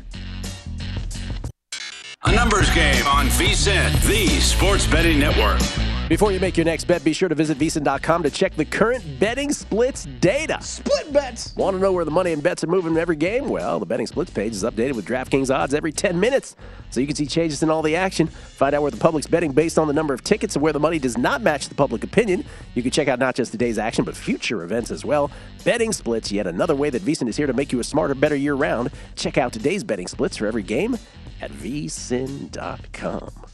[2.23, 5.61] A numbers game on VSIN, the sports betting network.
[6.07, 9.03] Before you make your next bet, be sure to visit VSIN.com to check the current
[9.19, 10.59] betting splits data.
[10.61, 11.55] Split bets.
[11.55, 13.49] Want to know where the money and bets are moving in every game?
[13.49, 16.55] Well, the betting splits page is updated with DraftKings odds every 10 minutes,
[16.91, 18.27] so you can see changes in all the action.
[18.27, 20.79] Find out where the public's betting based on the number of tickets and where the
[20.79, 22.45] money does not match the public opinion.
[22.75, 25.31] You can check out not just today's action, but future events as well.
[25.63, 28.35] Betting splits, yet another way that VSIN is here to make you a smarter, better
[28.35, 28.91] year round.
[29.15, 30.99] Check out today's betting splits for every game
[31.41, 33.44] at vsin.com.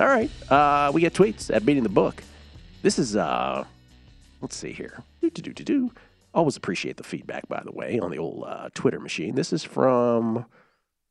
[0.00, 2.22] All right, uh, we get tweets at beating the book.
[2.80, 3.64] This is uh,
[4.40, 5.02] let's see here.
[5.20, 5.92] Do-do-do-do-do.
[6.32, 9.34] Always appreciate the feedback, by the way, on the old uh, Twitter machine.
[9.34, 10.46] This is from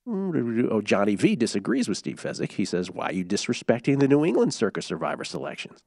[0.08, 2.54] oh Johnny V disagrees with Steve Fezzik.
[2.54, 5.84] He says, "Why are you disrespecting the New England Circa Survivor selections?"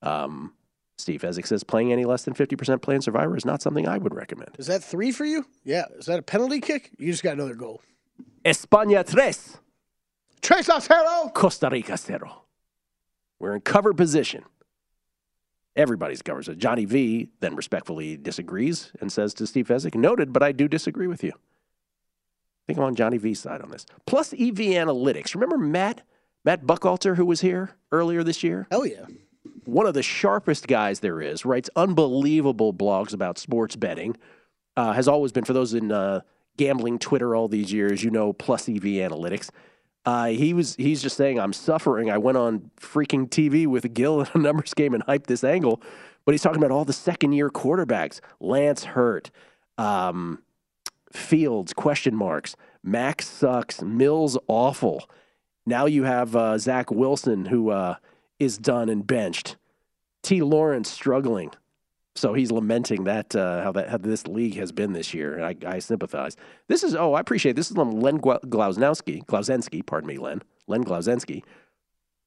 [0.00, 0.52] Um,
[0.98, 3.98] Steve Fezzik says, "Playing any less than fifty percent playing Survivor is not something I
[3.98, 5.46] would recommend." Is that three for you?
[5.64, 5.86] Yeah.
[5.98, 6.90] Is that a penalty kick?
[6.96, 7.82] You just got another goal.
[8.44, 9.58] España tres,
[10.42, 11.30] Tres a cero.
[11.34, 12.42] Costa Rica cero.
[13.38, 14.44] We're in cover position.
[15.76, 16.44] Everybody's covered.
[16.44, 20.68] So Johnny V then respectfully disagrees and says to Steve Fezzik, noted, but I do
[20.68, 21.32] disagree with you.
[21.32, 23.86] I think I'm on Johnny V's side on this.
[24.06, 25.34] Plus EV Analytics.
[25.34, 26.02] Remember Matt?
[26.44, 28.66] Matt Buchalter, who was here earlier this year?
[28.70, 29.06] Oh, yeah.
[29.64, 34.16] One of the sharpest guys there is, writes unbelievable blogs about sports betting.
[34.76, 36.20] Uh, has always been, for those in uh,
[36.56, 39.50] gambling Twitter all these years, you know, plus EV Analytics.
[40.06, 42.10] Uh, he was he's just saying I'm suffering.
[42.10, 45.82] I went on freaking TV with Gill in a numbers game and hyped this angle,
[46.24, 49.30] but he's talking about all the second year quarterbacks: Lance Hurt,
[49.76, 50.42] um,
[51.12, 55.08] Fields question marks, Max sucks, Mills awful.
[55.66, 57.96] Now you have uh, Zach Wilson who uh,
[58.38, 59.56] is done and benched.
[60.22, 60.42] T.
[60.42, 61.50] Lawrence struggling.
[62.16, 65.56] So he's lamenting that uh, how that how this league has been this year, I,
[65.64, 66.36] I sympathize.
[66.68, 70.84] This is oh I appreciate this is Len Gla- Glausnowski, Glausensky, pardon me, Len Len
[70.84, 71.42] Glausensky.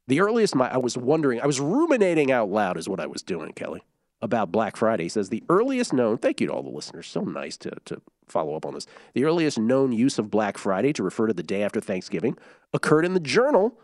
[0.08, 3.22] The earliest my I was wondering, I was ruminating out loud, is what I was
[3.22, 3.84] doing, Kelley,
[4.22, 5.04] about Black Friday.
[5.04, 6.18] He says the earliest known.
[6.18, 7.08] Thank you to all the listeners.
[7.08, 8.88] So nice to to follow up on this.
[9.14, 12.38] The earliest known use of Black Friday to refer to the day after Thanksgiving
[12.74, 13.78] occurred in the journal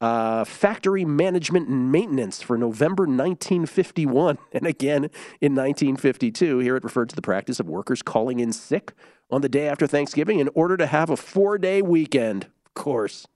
[0.00, 4.38] uh, factory management and maintenance for November 1951.
[4.52, 5.04] And again
[5.40, 8.92] in 1952, here it referred to the practice of workers calling in sick
[9.30, 13.26] on the day after Thanksgiving in order to have a four day weekend, of course.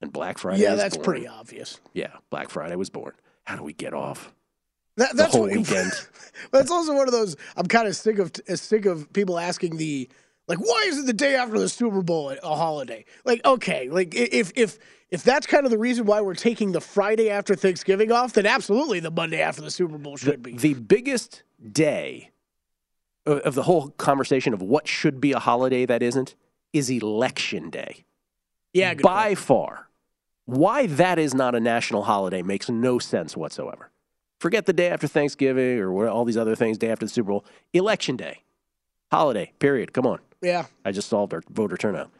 [0.00, 1.04] And Black Friday yeah, that's born.
[1.04, 1.80] pretty obvious.
[1.92, 3.14] Yeah, Black Friday was born.
[3.44, 4.32] How do we get off?
[4.96, 5.90] That, that's whole what- weekend.
[6.52, 7.36] it's also one of those.
[7.56, 10.08] I'm kind of sick of sick of people asking the
[10.48, 13.04] like, why is it the day after the Super Bowl a holiday?
[13.24, 14.78] Like, okay, like if if
[15.10, 18.46] if that's kind of the reason why we're taking the Friday after Thanksgiving off, then
[18.46, 20.56] absolutely the Monday after the Super Bowl should be.
[20.56, 22.30] The biggest day
[23.26, 26.34] of of the whole conversation of what should be a holiday that isn't
[26.72, 28.04] is election day.
[28.72, 29.88] Yeah, good by far.
[30.46, 33.90] Why that is not a national holiday makes no sense whatsoever.
[34.40, 37.44] Forget the day after Thanksgiving or all these other things, day after the Super Bowl.
[37.74, 38.44] Election day,
[39.10, 39.92] holiday, period.
[39.92, 40.18] Come on.
[40.42, 40.66] Yeah.
[40.84, 42.10] I just solved our voter turnout.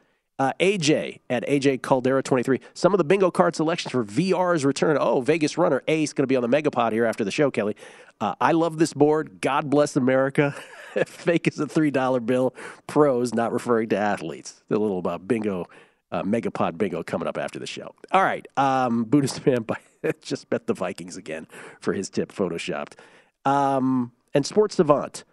[0.40, 2.61] Uh, AJ at AJ Caldera 23.
[2.72, 4.96] Some of the bingo card selections for VR's return.
[5.01, 7.74] Oh, Vegas Runner Ace going to be on the Megapod here after the show, Kelley.
[8.20, 9.40] Uh, I love this board.
[9.40, 10.55] God bless America.
[11.07, 12.55] Fake is a $3 bill.
[12.87, 14.62] Pros, not referring to athletes.
[14.70, 15.66] A little about bingo
[16.11, 17.94] Uh, Megapod bingo coming up after the show.
[18.12, 19.77] All right, um, Buddhist man by,
[20.22, 21.46] just bet the Vikings again
[21.81, 22.94] for his tip photoshopped.
[23.44, 25.24] Um, and Sports Savant,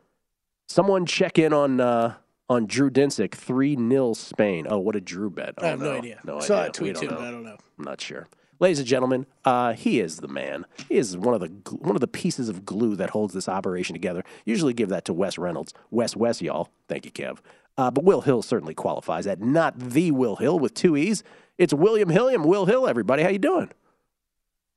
[0.68, 2.16] someone check in on uh,
[2.50, 4.68] on Drew Dinsick, three 0 Spain.
[4.70, 5.56] Oh, what a Drew bet!
[5.58, 6.20] I have no, idea.
[6.24, 6.64] No Saw idea.
[6.66, 7.22] that tweet We too, but.
[7.22, 7.58] I don't know.
[7.78, 8.28] I'm not sure.
[8.60, 10.66] Ladies and gentlemen, uh, he is the man.
[10.88, 13.50] He is one of the gl- one of the pieces of glue that holds this
[13.50, 14.24] operation together.
[14.46, 15.74] Usually give that to Wes Reynolds.
[15.92, 16.70] Wes Wes, y'all.
[16.88, 17.40] Thank you, Kev.
[17.78, 21.22] Uh, but Will Hill certainly qualifies at not the Will Hill with two E's.
[21.58, 22.44] It's William Hilliam.
[22.46, 23.24] Will Hill, everybody.
[23.24, 23.70] How you doing?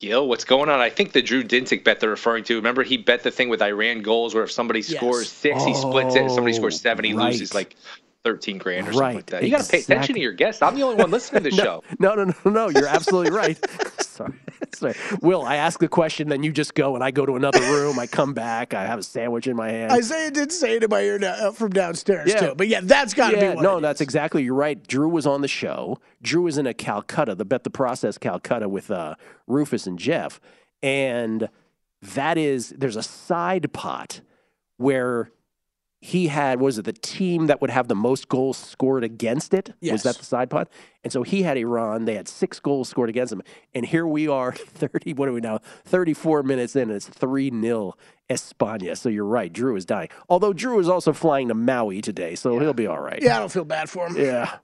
[0.00, 0.78] Gill, what's going on?
[0.78, 2.54] I think the Drew Dinsick bet they're referring to.
[2.54, 4.96] Remember, he bet the thing with Iran goals where if somebody Yes.
[4.96, 6.26] scores six, he splits it.
[6.26, 7.32] If somebody scores oh, seven, he right.
[7.32, 7.74] loses like
[8.24, 9.42] 13 grand or Right, something like that.
[9.42, 10.62] You got to pay attention to your guests.
[10.62, 11.82] I'm the only one listening to the show.
[11.98, 12.68] No, no, no, no.
[12.68, 13.58] You're absolutely right.
[14.00, 14.34] Sorry.
[14.76, 14.94] Sorry.
[15.22, 17.98] Will, I ask the question, then you just go, and I go to another room.
[17.98, 18.74] I come back.
[18.74, 19.92] I have a sandwich in my hand.
[19.92, 22.48] Isaiah did say it in my ear da- uh, from downstairs Yeah.
[22.48, 22.54] too.
[22.56, 24.04] But yeah, that's got to yeah, be no, that's is.
[24.04, 24.42] exactly.
[24.42, 24.84] You're right.
[24.86, 25.98] Drew was on the show.
[26.22, 29.14] Drew was in a Calcutta, the Bet the Process Calcutta with uh,
[29.46, 30.40] Rufus and Jeff,
[30.82, 31.48] and
[32.00, 34.20] that is there's a side pot
[34.76, 35.30] where
[36.00, 39.74] he had was it the team that would have the most goals scored against it?
[39.92, 40.68] Was that the side pot?
[41.02, 42.04] And so he had Iran.
[42.04, 43.42] They had six goals scored against them,
[43.74, 45.12] and here we are, thirty.
[45.12, 45.58] What are we now?
[45.84, 47.94] Thirty-four minutes in, and it's three 0
[48.30, 48.96] España.
[48.96, 49.52] So you're right.
[49.52, 50.08] Drew is dying.
[50.28, 53.20] Although Drew is also flying to Maui today, so he'll be all right.
[53.22, 54.16] Yeah, I don't feel bad for him.
[54.16, 54.58] Yeah.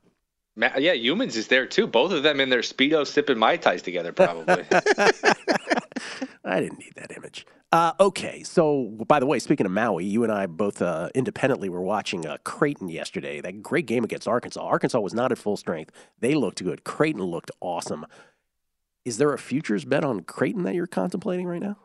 [0.57, 1.87] Yeah, humans is there too.
[1.87, 4.65] Both of them in their speedo sipping mai tais together, probably.
[6.45, 7.47] I didn't need that image.
[7.73, 11.69] Uh, okay, so by the way, speaking of Maui, you and I both uh, independently
[11.69, 13.41] were watching uh, Creighton yesterday.
[13.41, 14.61] That great game against Arkansas.
[14.61, 15.91] Arkansas was not at full strength.
[16.21, 16.85] They looked good.
[16.85, 18.07] Creighton looked awesome.
[19.05, 21.79] Is there a futures bet on Creighton that you're contemplating right now?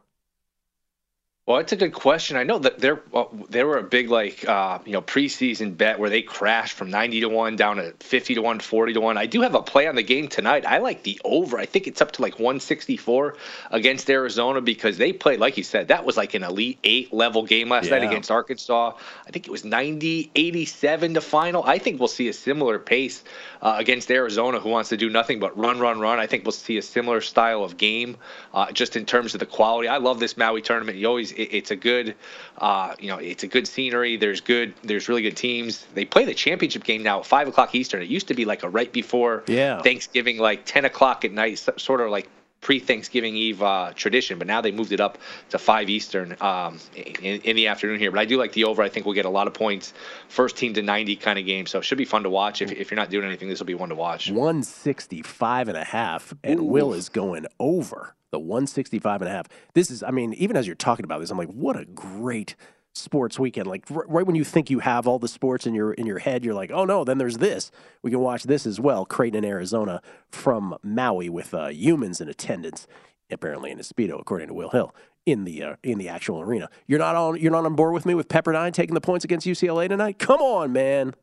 [1.49, 2.37] Well, it's a good question.
[2.37, 5.97] I know that they're well, they were a big like uh, you know preseason bet
[5.97, 9.17] where they crashed from 90 to one down to 50 to one, 40 to one.
[9.17, 10.63] I do have a play on the game tonight.
[10.63, 11.57] I like the over.
[11.57, 13.35] I think it's up to like 164
[13.71, 17.41] against Arizona because they played like you said that was like an elite eight level
[17.41, 18.91] game last night against Arkansas.
[19.25, 21.63] I think it was 90 87 to final.
[21.63, 23.23] I think we'll see a similar pace
[23.61, 26.19] uh, against Arizona, who wants to do nothing but run, run, run.
[26.19, 28.17] I think we'll see a similar style of game,
[28.53, 29.87] uh, just in terms of the quality.
[29.87, 30.97] I love this Maui tournament.
[30.97, 32.15] You always, it, it's a good,
[32.57, 34.17] uh, you know, it's a good scenery.
[34.17, 35.85] There's good, there's really good teams.
[35.93, 38.01] They play the championship game now at five o'clock Eastern.
[38.01, 39.81] It used to be like a right before Yeah.
[39.81, 42.29] Thanksgiving, like 10 o'clock at night, sort of like
[42.61, 45.17] pre-Thanksgiving Eve uh, tradition, but now they moved it up
[45.49, 48.11] to five Eastern um, in, in the afternoon here.
[48.11, 48.81] But I do like the over.
[48.81, 49.93] I think we'll get a lot of points,
[50.27, 51.65] first team to 90 kind of game.
[51.65, 52.61] So it should be fun to watch.
[52.61, 54.29] If, if you're not doing anything, this will be one to watch.
[54.29, 59.47] 165 and a half, and Will is going over the 165 and a half.
[59.73, 62.55] This is, I mean, even as you're talking about this, I'm like, what a great
[62.93, 63.67] sports weekend.
[63.67, 66.19] Like r- right when you think you have all the sports in your in your
[66.19, 67.71] head, you're like, oh no, then there's this.
[68.03, 69.05] We can watch this as well.
[69.05, 72.87] Creighton in Arizona from Maui with uh, humans in attendance,
[73.31, 74.93] apparently in a speedo, according to Will Hill.
[75.25, 78.05] In the uh, in the actual arena, you're not on you're not on board with
[78.05, 80.17] me with Pepperdine taking the points against UCLA tonight.
[80.17, 81.13] Come on, man.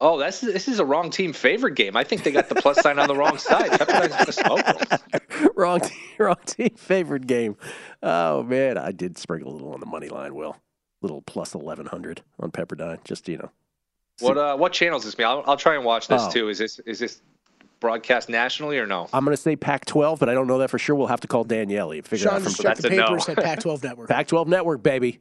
[0.00, 1.96] Oh, that's this is a wrong team favorite game.
[1.96, 3.70] I think they got the plus sign on the wrong side.
[3.70, 5.50] Pepperdine's gonna smoke them.
[5.56, 7.56] wrong team, wrong team favorite game.
[8.02, 10.34] Oh man, I did sprinkle a little on the money line.
[10.34, 10.56] Will
[11.02, 13.02] little plus eleven hundred on Pepperdine.
[13.04, 13.50] Just you know,
[14.20, 15.16] What uh, what channel is this?
[15.16, 16.30] Me, I'll, I'll try and watch this Oh.
[16.30, 16.48] too.
[16.50, 17.22] Is this is this
[17.80, 19.08] broadcast nationally or no?
[19.14, 20.94] I'm going to say Pac-12, but I don't know that for sure.
[20.96, 22.96] We'll have to call Danielle and figure Sean out from just checked the That's a
[22.96, 23.06] no.
[23.06, 24.08] papers at Pac-12 Network.
[24.10, 25.20] Pac-12 Network, baby.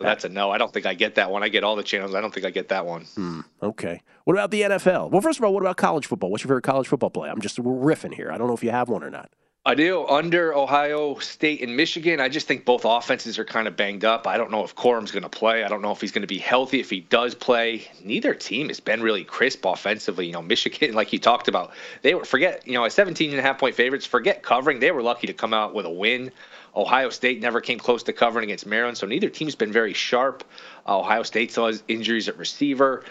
[0.00, 0.50] That's a no.
[0.50, 1.42] I don't think I get that one.
[1.42, 2.14] I get all the channels.
[2.14, 3.02] I don't think I get that one.
[3.02, 4.02] Hmm, okay.
[4.24, 5.10] What about the NFL?
[5.10, 6.30] Well, first of all, what about college football?
[6.30, 7.28] What's your favorite college football play?
[7.28, 8.32] I'm just riffing here.
[8.32, 9.30] I don't know if you have one or not.
[9.66, 10.06] I do.
[10.06, 14.26] Under Ohio State and Michigan, I just think both offenses are kind of banged up.
[14.26, 15.64] I don't know if Corum's going to play.
[15.64, 16.80] I don't know if he's going to be healthy.
[16.80, 20.26] If he does play, neither team has been really crisp offensively.
[20.26, 23.38] You know, Michigan, like you talked about, they were, forget, you know, as 17 and
[23.38, 24.80] a half point favorites, forget covering.
[24.80, 26.32] They were lucky to come out with a win.
[26.74, 30.44] Ohio State never came close to covering against Maryland, so neither team's been very sharp.
[30.86, 33.04] Uh, Ohio State still has injuries at receiver.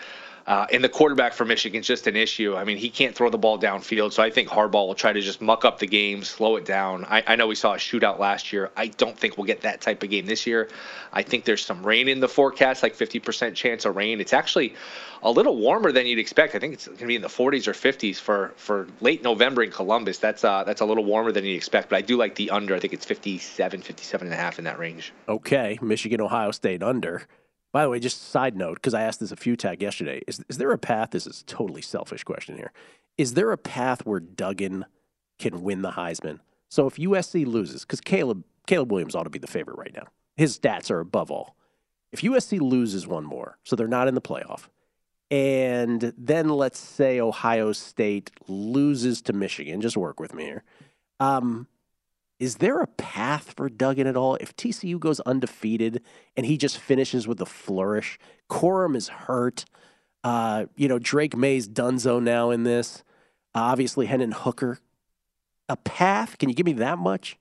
[0.50, 2.56] Uh, and the quarterback for Michigan's just an issue.
[2.56, 5.22] I mean, he can't throw the ball downfield, so I think Harbaugh will try to
[5.22, 7.06] just muck up the game, slow it down.
[7.06, 8.72] I, I know we saw a shootout last year.
[8.76, 10.68] I don't think we'll get that type of game this year.
[11.14, 14.20] I think there's some rain in the forecast, like 50% chance of rain.
[14.20, 14.74] It's actually
[15.22, 16.56] a little warmer than you'd expect.
[16.56, 19.62] I think it's going to be in the 40s or 50s for, for late November
[19.62, 20.18] in Columbus.
[20.18, 22.74] That's uh, that's a little warmer than you'd expect, but I do like the under.
[22.74, 25.14] I think it's 57, 57 and a half in that range.
[25.28, 27.28] Okay, Michigan, Ohio State under.
[27.72, 30.22] By the way, just side note, because I asked this a few tag yesterday.
[30.28, 31.12] Is, is there a path?
[31.12, 32.72] This is totally selfish question here.
[33.18, 34.86] Is there a path where Duggan
[35.38, 36.40] can win the Heisman?
[36.70, 40.06] So if USC loses, because Caleb Caleb Williams ought to be the favorite right now.
[40.38, 41.56] His stats are above all.
[42.12, 44.68] If USC loses one more, so they're not in the playoff,
[45.32, 49.82] and then let's say Ohio State loses to Michigan.
[49.82, 50.64] Just work with me here.
[51.20, 51.68] Um,
[52.40, 54.36] is there a path for Duggan at all?
[54.36, 56.02] If TCU goes undefeated
[56.38, 58.18] and he just finishes with a flourish,
[58.50, 59.66] Corum is hurt.
[60.24, 63.04] Uh, you know, Drake Maye's Dunzo now in this.
[63.54, 64.80] Uh, obviously, Hendon Hooker.
[65.68, 66.38] A path?
[66.38, 67.38] Can you give me that much?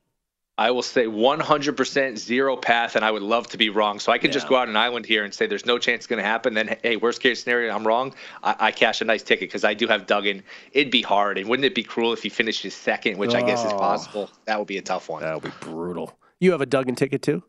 [0.59, 3.97] I will say 100% zero path, and I would love to be wrong.
[3.97, 4.33] So I can yeah.
[4.33, 6.53] just go out an island here and say there's no chance it's going to happen.
[6.53, 8.13] Then, hey, worst case scenario, I'm wrong.
[8.43, 10.43] I, I cash a nice ticket because I do have Duggan.
[10.73, 13.41] It'd be hard, and wouldn't it be cruel if he finishes second, which oh, I
[13.41, 13.77] guess is oh.
[13.77, 14.29] possible?
[14.47, 15.21] That would be a tough one.
[15.21, 16.19] That would be brutal.
[16.41, 17.41] You have a Duggan ticket too?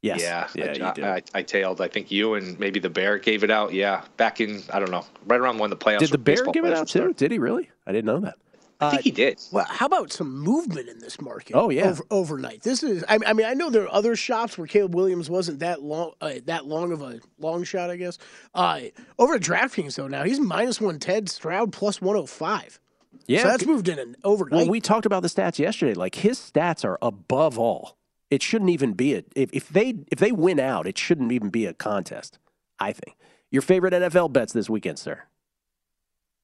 [0.00, 0.20] Yes.
[0.20, 0.46] Yeah.
[0.54, 1.10] Yeah, I.
[1.14, 1.80] I, I, tailed.
[1.80, 3.72] I think you and maybe the Bear gave it out.
[3.72, 5.98] Yeah, back in I don't know, right around when the playoffs.
[5.98, 7.12] Did the Bear give it out too?
[7.12, 7.70] Did he really?
[7.88, 8.36] I didn't know that.
[8.82, 9.40] I think he did.
[9.50, 11.54] Well, how about some movement in this market?
[11.54, 12.62] Oh yeah, over, overnight.
[12.62, 13.04] This is.
[13.08, 16.12] I, I, mean, I know there are other shops where Caleb Williams wasn't that long,
[16.20, 17.90] uh, that long of a long shot.
[17.90, 18.18] I guess.
[18.54, 18.80] Uh,
[19.18, 21.26] over at DraftKings though, now he's minus one ten.
[21.26, 22.80] Stroud plus one hundred oh five.
[23.26, 24.62] Yeah, so that's moved in an overnight.
[24.62, 25.94] Well, we talked about the stats yesterday.
[25.94, 27.96] Like his stats are above all.
[28.30, 31.50] It shouldn't even be a if, if they if they win out, it shouldn't even
[31.50, 32.38] be a contest.
[32.78, 33.16] I think.
[33.50, 35.24] Your favorite NFL bets this weekend, sir?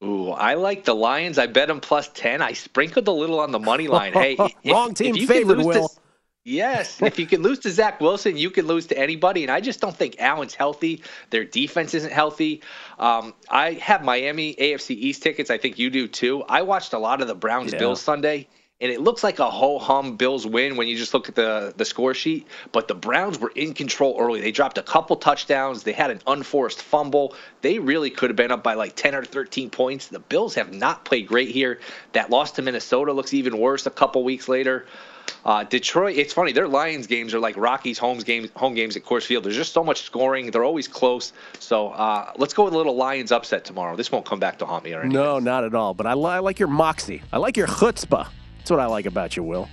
[0.03, 1.39] Ooh, I like the Lions.
[1.39, 2.41] I bet them plus ten.
[2.41, 4.13] I sprinkled a little on the money line.
[4.13, 4.37] Hey,
[4.67, 5.65] wrong team favorite.
[5.65, 5.89] Will.
[5.89, 5.95] To,
[6.45, 9.43] yes, if you can lose to Zach Wilson, you can lose to anybody.
[9.43, 11.03] And I just don't think Allen's healthy.
[11.31, 12.63] Their defense isn't healthy.
[13.01, 15.51] Um, I have Miami AFC East tickets.
[15.51, 16.45] I think you do too.
[16.45, 17.81] I watched a lot of the Browns yeah.
[17.81, 18.49] Bills Sunday
[18.81, 21.74] and it looks like a ho hum Bills win when you just look at the
[21.76, 22.47] the score sheet.
[22.70, 24.41] But the Browns were in control early.
[24.41, 25.83] They dropped a couple touchdowns.
[25.83, 27.35] They had an unforced fumble.
[27.61, 30.07] They really could have been up by like 10 or 13 points.
[30.09, 31.81] The Bills have not played great here.
[32.12, 34.87] That loss to Minnesota looks even worse a couple weeks later.
[35.45, 36.53] Uh, Detroit, it's funny.
[36.53, 39.45] Their Lions games are like Rockies' home games, home games at Coors Field.
[39.45, 40.51] There's just so much scoring.
[40.51, 41.33] They're always close.
[41.59, 43.95] So uh, let's go with a little Lions upset tomorrow.
[43.97, 45.20] This won't come back to haunt me or anything.
[45.20, 45.95] No, not at all.
[45.95, 47.22] But I, li- I like your moxie.
[47.33, 48.29] I like your chutzpah.
[48.69, 49.66] That's what I like about you, Will.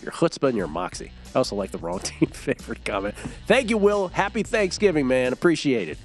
[0.00, 1.10] Your chutzpah and your moxie.
[1.34, 3.16] I also like the wrong team favorite comment.
[3.48, 4.06] Thank you, Will.
[4.06, 5.32] Happy Thanksgiving, man.
[5.32, 5.98] Appreciate it.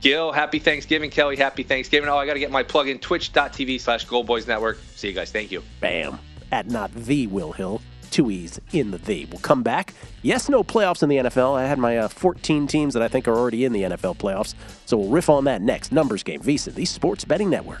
[0.00, 1.10] Gill, happy Thanksgiving.
[1.10, 2.08] Kelley, happy Thanksgiving.
[2.08, 4.78] Oh, I got to get my plug in twitch.tv slash Boys Network.
[4.94, 5.32] See you guys.
[5.32, 5.60] Thank you.
[5.80, 6.20] Bam.
[6.52, 7.82] At not the Will Hill.
[8.12, 9.24] Two E's in the the.
[9.24, 9.92] We'll come back.
[10.22, 11.58] Yes, no playoffs in the NFL.
[11.58, 14.54] I had my uh, 14 teams that I think are already in the NFL playoffs.
[14.86, 15.90] So we'll riff on that next.
[15.90, 16.42] Numbers game.
[16.42, 17.80] VSiN, the Sports Betting Network.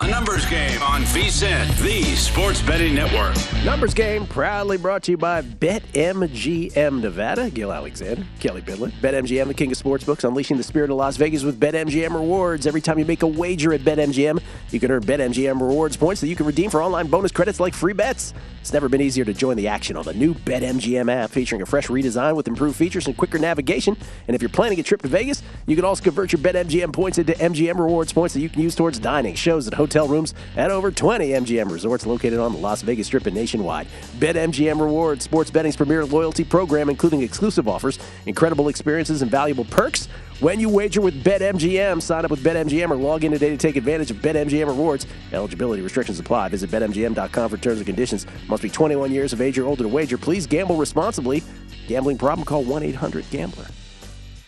[0.00, 3.34] A numbers game on VSiN, the sports betting network.
[3.64, 7.50] Numbers game proudly brought to you by BetMGM Nevada.
[7.50, 8.92] Gill Alexander, Kelley Bydlon.
[9.00, 12.68] BetMGM, the king of sportsbooks, unleashing the spirit of Las Vegas with BetMGM rewards.
[12.68, 14.40] Every time you make a wager at BetMGM,
[14.70, 17.74] you can earn BetMGM rewards points that you can redeem for online bonus credits like
[17.74, 18.34] free bets.
[18.60, 21.66] It's never been easier to join the action on the new BetMGM app, featuring a
[21.66, 23.96] fresh redesign with improved features and quicker navigation.
[24.28, 27.18] And if you're planning a trip to Vegas, you can also convert your BetMGM points
[27.18, 30.70] into MGM rewards points that you can use towards dining, shows, and hotel rooms at
[30.70, 33.86] over 20 MGM resorts located on the Las Vegas Strip and nationwide.
[34.18, 40.08] BetMGM Rewards, sports betting's premier loyalty program, including exclusive offers, incredible experiences, and valuable perks.
[40.40, 43.76] When you wager with BetMGM, sign up with BetMGM or log in today to take
[43.76, 45.06] advantage of BetMGM rewards.
[45.32, 46.50] Eligibility restrictions apply.
[46.50, 48.26] Visit BetMGM.com for terms and conditions.
[48.46, 50.18] Must be 21 years of age or older to wager.
[50.18, 51.42] Please gamble responsibly.
[51.88, 52.44] Gambling problem?
[52.44, 53.66] Call 1 800 Gambler.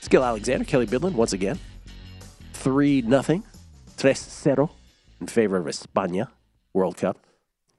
[0.01, 1.59] Skill Alexander, Kelley Bydlon, once again.
[2.53, 3.43] 3 nothing,
[3.97, 4.71] 3 0
[5.21, 6.29] in favor of España
[6.73, 7.19] World Cup.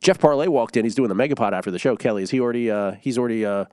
[0.01, 0.85] Jeff Parlay walked in.
[0.85, 1.95] He's doing the megapod after the show.
[1.95, 2.71] Kelley, is he already?
[2.71, 3.65] Uh, he's already uh,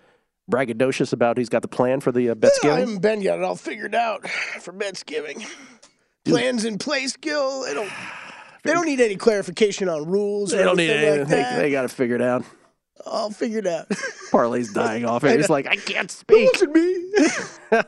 [0.50, 1.38] braggadocious about.
[1.38, 2.58] He's got the plan for the uh, bets.
[2.62, 3.42] I haven't been yet.
[3.42, 5.44] I'll figure it out for Betsgiving.
[6.24, 7.64] Plans in place, Gill.
[7.64, 7.90] They don't.
[8.64, 10.50] They don't need any clarification on rules.
[10.50, 12.44] They or don't need anything like they, they got to figure it out.
[13.06, 13.88] I'll figure it out.
[14.30, 15.36] Parlay's dying off here.
[15.36, 16.50] He's like, I can't It speak.
[16.52, 17.12] wasn't me.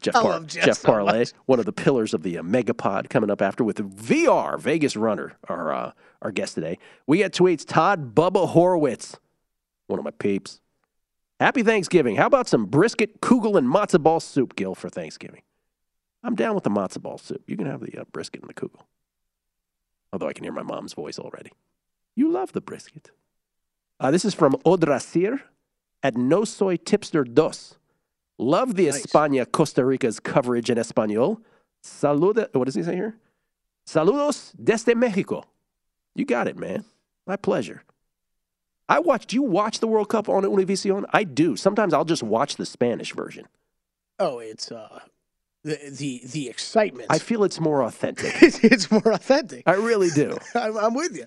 [0.00, 1.32] Jeff, I Par- love Jeff Jeff so Parlay, much.
[1.46, 5.34] one of the pillars of the uh, Megapod, coming up after with VR Vegas Runner,
[5.48, 5.92] our uh,
[6.22, 6.78] our guest today.
[7.06, 7.64] We got tweets.
[7.66, 9.16] Todd Bubba Horowitz,
[9.86, 10.60] one of my peeps.
[11.40, 12.16] Happy Thanksgiving.
[12.16, 15.42] How about some brisket, kugel, and matzo ball soup, Gill, for Thanksgiving?
[16.24, 17.42] I'm down with the matzo ball soup.
[17.46, 18.80] You can have the uh, brisket and the kugel.
[20.12, 21.52] Although I can hear my mom's voice already.
[22.16, 23.10] You love the brisket.
[24.00, 25.40] Uh, this is from Odrasir
[26.02, 27.76] at No Soy Tipster Dos.
[28.38, 29.04] Love the Nice.
[29.06, 31.40] España Costa Rica's coverage in Espanol.
[31.82, 33.16] Saluda, what does he say here?
[33.86, 35.44] Saludos desde Mexico.
[36.14, 36.84] You got it, man.
[37.26, 37.82] My pleasure.
[38.88, 39.26] I watch.
[39.26, 41.04] Do you watch the World Cup on Univision?
[41.12, 41.56] I do.
[41.56, 43.46] Sometimes I'll just watch the Spanish version.
[44.18, 45.00] Oh, it's uh,
[45.62, 47.06] the the the excitement.
[47.10, 48.42] I feel it's more authentic.
[48.42, 49.62] it's, it's more authentic.
[49.66, 50.38] I really do.
[50.54, 51.26] I'm, I'm with you.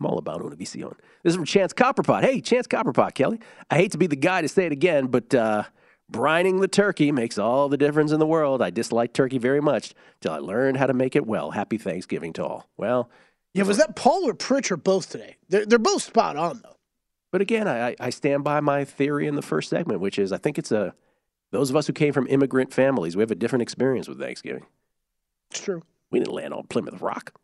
[0.00, 0.94] I'm all about Univision.
[1.22, 2.22] This is from Chance Copperpot.
[2.22, 3.38] Hey, Chance Copperpot, Kelley.
[3.70, 5.64] I hate to be the guy to say it again, but uh,
[6.10, 8.62] brining the turkey makes all the difference in the world.
[8.62, 11.50] I dislike turkey very much till I learned how to make it well.
[11.50, 12.66] Happy Thanksgiving to all.
[12.78, 13.10] Well,
[13.52, 15.36] Yeah, was that Paul or Pritch or both today?
[15.50, 16.76] They're they're both spot on though.
[17.30, 20.32] but again, I, I- I stand by my theory in the first segment, which is
[20.32, 20.94] I think it's a
[21.52, 24.64] those of us who came from immigrant families, we have a different experience with Thanksgiving.
[25.50, 25.82] It's true.
[26.10, 27.34] We didn't land on Plymouth Rock.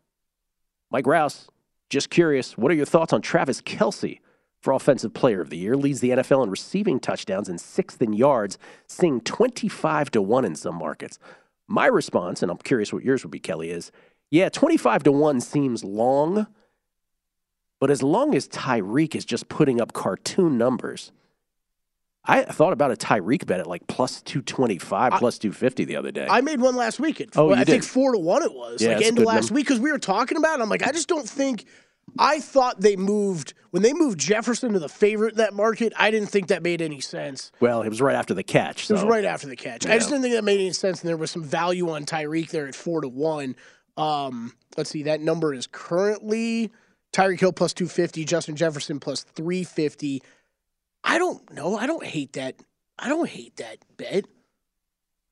[0.89, 1.49] Mike Rouse,
[1.89, 4.19] just curious, what are your thoughts on Travis Kelce
[4.61, 5.75] for Offensive Player of the Year?
[5.75, 8.57] Leads the NFL in receiving touchdowns and sixth in yards,
[8.87, 11.19] seeing 25 to 1 in some markets.
[11.67, 13.91] My response, and I'm curious what yours would be, Kelley, is
[14.29, 16.47] yeah, 25 to 1 seems long,
[17.79, 21.11] but as long as Tyreek is just putting up cartoon numbers,
[22.29, 26.27] I thought about a Tyreek bet at like plus 225, plus 250 the other day.
[26.29, 27.21] I made one last week.
[27.21, 27.85] At, Oh, you I think did?
[27.85, 28.81] four to one it was.
[28.81, 29.55] Yeah, like end of last number.
[29.55, 30.63] week because we were talking about it.
[30.63, 31.65] I'm like, I just don't think.
[32.19, 35.91] I thought they moved when they moved Jefferson to the favorite in that market.
[35.97, 37.51] I didn't think that made any sense.
[37.59, 38.89] well, it was right after the catch.
[38.89, 39.85] It was right after the catch.
[39.85, 41.01] I just didn't think that made any sense.
[41.01, 43.55] And there was some value on Tyreek there at four to one.
[43.97, 46.71] Um, let's see, that number is currently
[47.11, 50.21] Tyreek Hill plus two fifty, Justin Jefferson plus three fifty.
[51.03, 51.77] I don't know.
[51.77, 52.55] I don't hate that.
[52.99, 54.25] I don't hate that bet.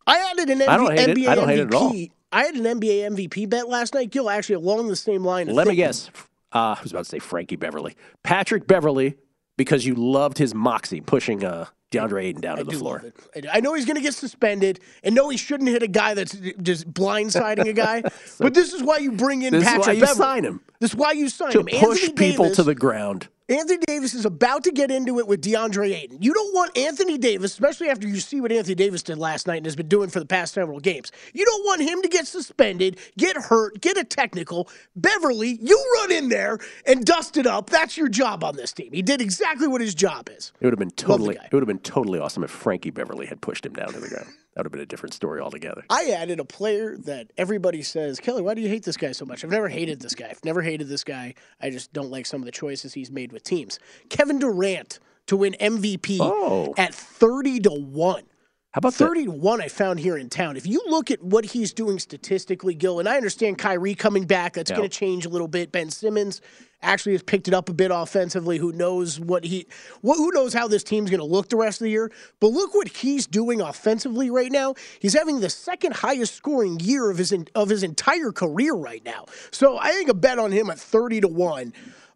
[0.08, 1.18] I added an MV- I don't hate it.
[1.18, 1.92] NBA I don't hate it at all.
[1.92, 2.12] MVP.
[2.32, 5.48] I had an NBA MVP bet last night, Gill, actually along the same line.
[5.48, 6.10] Let me guess.
[6.54, 7.96] Uh, I was about to say Frankie Beverly.
[8.24, 9.16] Patrick Beverley,
[9.58, 13.04] because you loved his moxie pushing uh, DeAndre Ayton down I to the floor.
[13.34, 13.46] it.
[13.52, 16.34] I know he's going to get suspended, and no, he shouldn't hit a guy that's
[16.62, 18.02] just blindsiding a guy.
[18.40, 20.18] but this is why you bring in This is Patrick why you Beverley.
[20.18, 20.62] sign him.
[20.80, 21.66] This is why you sign To him.
[21.68, 23.28] To push Anthony people Davis, to the ground.
[23.48, 26.20] Anthony Davis is about to get into it with DeAndre Ayton.
[26.20, 29.58] You don't want Anthony Davis, especially after you see what Anthony Davis did last night
[29.58, 31.12] and has been doing for the past several games.
[31.32, 34.68] You don't want him to get suspended, get hurt, get a technical.
[34.96, 37.70] Beverley, you run in there and dust it up.
[37.70, 38.92] That's your job on this team.
[38.92, 40.52] He did exactly what his job is.
[40.60, 41.36] It would have been totally.
[41.36, 44.10] It would have been totally awesome if Frankie Beverly had pushed him down to the
[44.10, 44.30] ground.
[44.56, 45.84] That would have been a different story altogether.
[45.90, 49.26] I added a player that everybody says, Kelley, why do you hate this guy so
[49.26, 49.44] much?
[49.44, 50.28] I've never hated this guy.
[50.30, 51.34] I've never hated this guy.
[51.62, 53.80] I just don't like some of the choices he's made with teams.
[54.10, 56.74] Kevin Durant to win MVP Oh.
[56.78, 58.24] at 30 to 1.
[58.76, 60.58] How about the- 30 to 1 I found here in town.
[60.58, 64.52] If you look at what he's doing statistically, Gill, and I understand Kyrie coming back,
[64.52, 64.76] that's Yeah.
[64.76, 65.72] going to change a little bit.
[65.72, 66.42] Ben Simmons
[66.82, 68.58] actually has picked it up a bit offensively.
[68.58, 69.66] Who knows what he
[70.02, 72.12] what who knows how this team's going to look the rest of the year?
[72.42, 74.74] But look what he's doing offensively right now.
[75.00, 79.24] He's having the second highest scoring year of his of his entire career right now.
[79.52, 81.72] So I think a bet on him at 30 to 1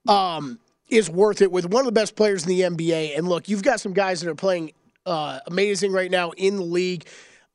[0.09, 3.15] um, is worth it with one of the best players in the NBA.
[3.17, 4.73] And look, you've got some guys that are playing
[5.09, 7.07] uh, amazing right now in the league.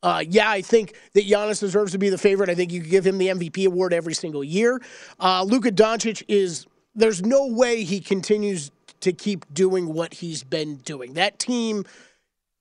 [0.03, 2.49] Uh, yeah, I think that Giannis deserves to be the favorite.
[2.49, 4.81] I think you could give him the MVP award every single year.
[5.19, 10.75] Uh, Luka Doncic is, there's no way he continues to keep doing what he's been
[10.77, 11.13] doing.
[11.13, 11.85] That team,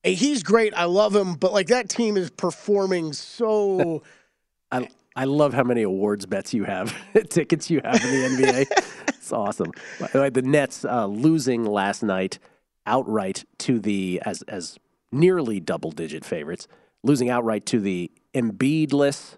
[0.05, 0.72] eh, he's great.
[0.74, 4.03] I love him, but like that team is performing so.
[4.72, 6.95] I I love how many awards bets you have,
[7.28, 8.66] tickets you have in the NBA.
[9.09, 9.70] it's awesome.
[10.01, 12.38] By the way, the Nets uh, losing last night
[12.86, 14.78] outright to the as as
[15.14, 16.68] nearly double digit favorites,
[17.02, 19.36] losing outright to the Embiidless,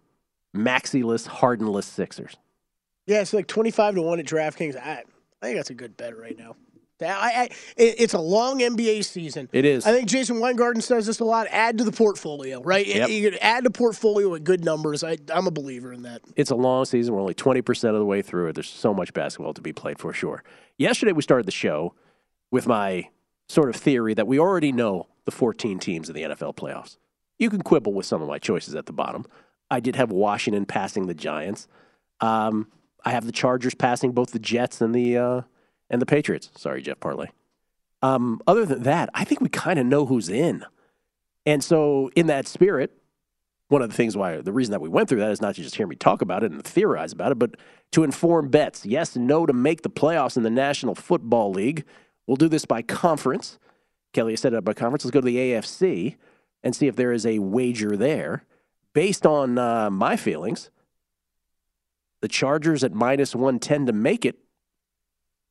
[0.56, 2.36] Maxiless, Hardenless Sixers.
[3.06, 4.76] Yeah, it's like 25 to 1 at DraftKings.
[4.76, 5.02] I,
[5.42, 6.56] I think that's a good bet right now.
[6.98, 7.44] I, I,
[7.76, 9.50] it- it's a long NBA season.
[9.52, 9.84] It is.
[9.86, 11.46] I think Jason Weingarten says this a lot.
[11.50, 12.86] Add to the portfolio, right?
[12.86, 13.10] Yep.
[13.10, 15.04] You could add to portfolio with good numbers.
[15.04, 16.22] I, I'm a believer in that.
[16.36, 17.14] It's a long season.
[17.14, 18.54] We're only 20% of the way through it.
[18.54, 20.42] There's so much basketball to be played for sure.
[20.78, 21.94] Yesterday, we started the show
[22.50, 23.08] with my
[23.49, 26.97] sort of theory that we already know the 14 teams in the NFL playoffs.
[27.38, 29.26] You can quibble with some of my choices at the bottom.
[29.70, 31.68] I did have Washington passing the Giants.
[32.20, 32.68] Um,
[33.05, 35.40] I have the Chargers passing both the Jets and the uh,
[35.90, 36.51] and the Patriots.
[36.57, 37.28] Sorry, Jeff Parlay.
[38.03, 40.64] Um, other than that, I think we kind of know who's in.
[41.44, 42.92] And so, in that spirit,
[43.68, 45.62] one of the things why the reason that we went through that is not to
[45.62, 47.57] just hear me talk about it and theorize about it, but
[47.92, 48.86] to inform bets.
[48.86, 51.84] Yes and no to make the playoffs in the National Football League.
[52.26, 53.58] We'll do this by conference.
[54.12, 55.04] Kelley has set it up by conference.
[55.04, 56.16] Let's go to the AFC
[56.62, 58.44] and see if there is a wager there.
[58.92, 60.70] Based on uh, my feelings,
[62.20, 64.38] the Chargers at minus 110 to make it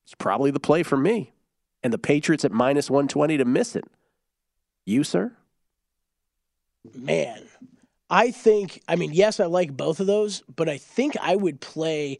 [0.05, 1.32] is probably the play for me.
[1.84, 3.86] And the Patriots at minus 120 to miss it.
[4.86, 5.34] You, sir?
[6.93, 7.43] Man,
[8.09, 11.59] I think, I mean, yes, I like both of those, but I think I would
[11.59, 12.19] play,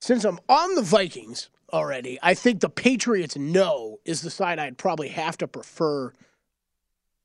[0.00, 4.78] since I'm on the Vikings already, I think the Patriots no is the side I'd
[4.78, 6.12] probably have to prefer.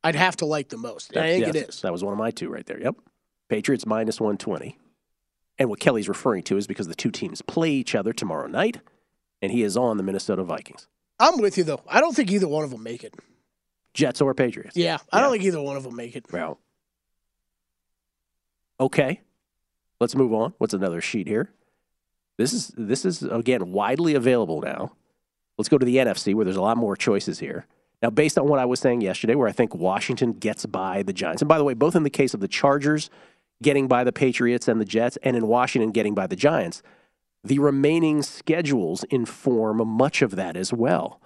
[0.04, 1.12] I'd have to like the most.
[1.14, 1.82] And I think it yes, is.
[1.82, 2.80] That was one of my two right there.
[2.80, 2.96] Yep.
[3.50, 4.78] Patriots minus 120.
[5.58, 8.80] And what Kelley's referring to is because the two teams play each other tomorrow night,
[9.42, 10.88] and he is on the Minnesota Vikings.
[11.20, 11.82] I'm with you, though.
[11.88, 13.14] I don't think either one of them make it.
[13.94, 14.76] Jets or Patriots?
[14.76, 16.26] Yeah, I don't think either one of them make it.
[16.32, 16.60] Well,
[18.80, 19.22] okay.
[20.00, 20.54] Let's move on.
[20.58, 21.52] What's another sheet here?
[22.42, 24.94] This is this is again widely available now.
[25.58, 27.68] Let's go to the NFC where there's a lot more choices here.
[28.02, 31.14] Now, based on what I was saying yesterday, where I think Washington gets by the
[31.14, 33.10] Giants, and by the way, both in the case of the Chargers
[33.62, 36.82] getting by the Patriots and the Jets, and in Washington getting by the Giants,
[37.44, 41.22] the remaining schedules inform much of that as well.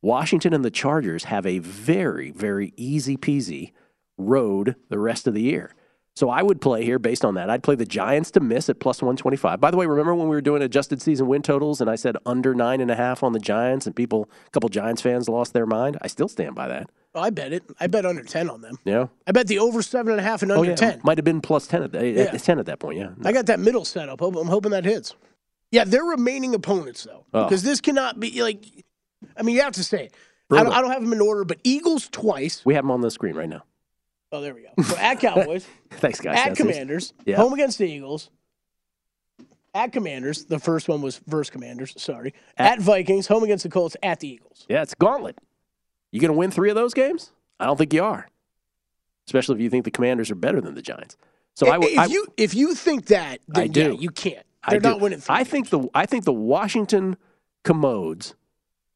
[0.00, 3.72] Washington and the Chargers have a very, very easy peasy
[4.16, 5.74] road the rest of the year.
[6.20, 7.48] So I would play here based on that.
[7.48, 9.58] I'd play the Giants to miss at plus 125.
[9.58, 12.14] By the way, remember when we were doing adjusted season win totals and I said
[12.26, 15.54] under nine and a half on the Giants and people, a couple Giants fans lost
[15.54, 15.96] their mind?
[16.02, 16.90] I still stand by that.
[17.14, 17.62] Oh, I bet it.
[17.80, 18.78] I bet under 10 on them.
[18.84, 19.06] Yeah.
[19.26, 20.76] I bet the over seven and a half and Oh, under yeah.
[20.76, 21.00] 10.
[21.04, 22.22] Might have been plus 10 at, the, Yeah.
[22.24, 22.98] at 10 at that point.
[22.98, 23.12] Yeah.
[23.24, 24.20] I got that middle set up.
[24.20, 25.14] I'm hoping that hits.
[25.70, 27.44] Yeah, they're remaining opponents though, Oh.
[27.44, 28.62] because this cannot be like.
[29.38, 30.14] I mean, you have to say it.
[30.52, 32.62] I don't, I don't have them in order, but Eagles twice.
[32.66, 33.62] We have them on the screen right now.
[34.32, 34.82] Oh, there we go.
[34.82, 36.38] So at Cowboys, Thanks, guys.
[36.38, 36.58] at That's.
[36.58, 37.36] Commanders, Yeah.
[37.36, 38.30] home against the Eagles.
[39.74, 41.94] At Commanders, the first one was versus Commanders.
[42.00, 42.34] Sorry.
[42.56, 43.96] At- At, Vikings, home against the Colts.
[44.02, 44.66] At the Eagles.
[44.68, 45.38] Yeah, it's gauntlet.
[46.12, 47.30] You going to win three of those games?
[47.60, 48.28] I don't think you are.
[49.28, 51.16] Especially if you think the Commanders are better than the Giants.
[51.54, 51.88] So I would.
[51.88, 53.80] if I- you if you think that, then I do.
[53.82, 54.44] yeah, you can't.
[54.68, 54.88] They're do.
[54.90, 55.20] not winning.
[55.20, 57.16] Three I think the I think the Washington
[57.64, 58.34] Commodes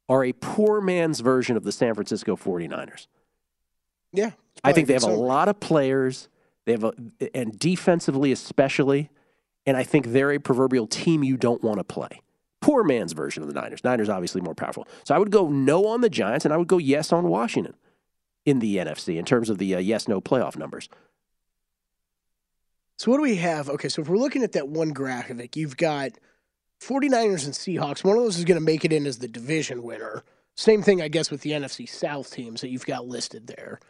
[0.09, 3.07] are a poor man's version of the San Francisco 49ers.
[4.15, 4.31] Yeah,
[4.62, 6.29] I think they have a lot of players.
[6.65, 6.93] They have a
[7.35, 9.11] and defensively especially,
[9.67, 12.23] and I think they're a proverbial team you don't want to play.
[12.61, 13.85] Poor man's version of the Niners.
[13.85, 14.89] Niners obviously more powerful.
[15.05, 17.75] So I would go no on the Giants, and I would go yes on Washington
[18.47, 20.89] in the NFC in terms of the uh, yes no playoff numbers.
[22.97, 23.69] So what do we have?
[23.69, 26.12] Okay, so if we're looking at that one graphic, you've got
[26.81, 28.05] 49ers and Seahawks.
[28.05, 30.23] One of those is going to make it in as the division winner.
[30.57, 33.81] Same thing, I guess, with the NFC South teams that you've got listed there.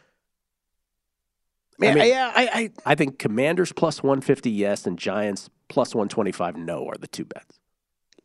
[1.77, 2.47] Man, mean- yeah, I,
[2.85, 7.25] I I think Commanders plus 150 yes and Giants plus 125 no are the two
[7.25, 7.59] bets.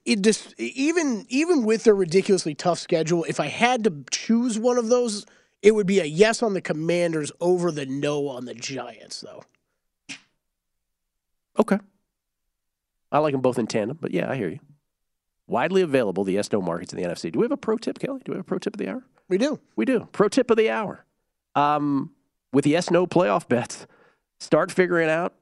[0.05, 4.79] it just even even with their ridiculously tough schedule, if I had to choose one
[4.79, 5.27] of those,
[5.63, 9.43] It would be a yes on the Commanders over the no on the Giants, though.
[11.59, 11.79] Okay.
[13.13, 14.61] I like them both in tandem, but yeah, I hear you.
[15.47, 17.33] Widely available, the yes no markets in the NFC.
[17.33, 18.21] Do we have a pro tip, Kelley?
[18.25, 19.03] Do we have a pro tip of the hour?
[19.29, 19.59] We do.
[19.77, 20.09] We do.
[20.13, 21.05] Pro tip of the hour.
[21.57, 22.13] Um,
[22.53, 23.87] with yes no playoff bets,
[24.39, 25.35] start figuring out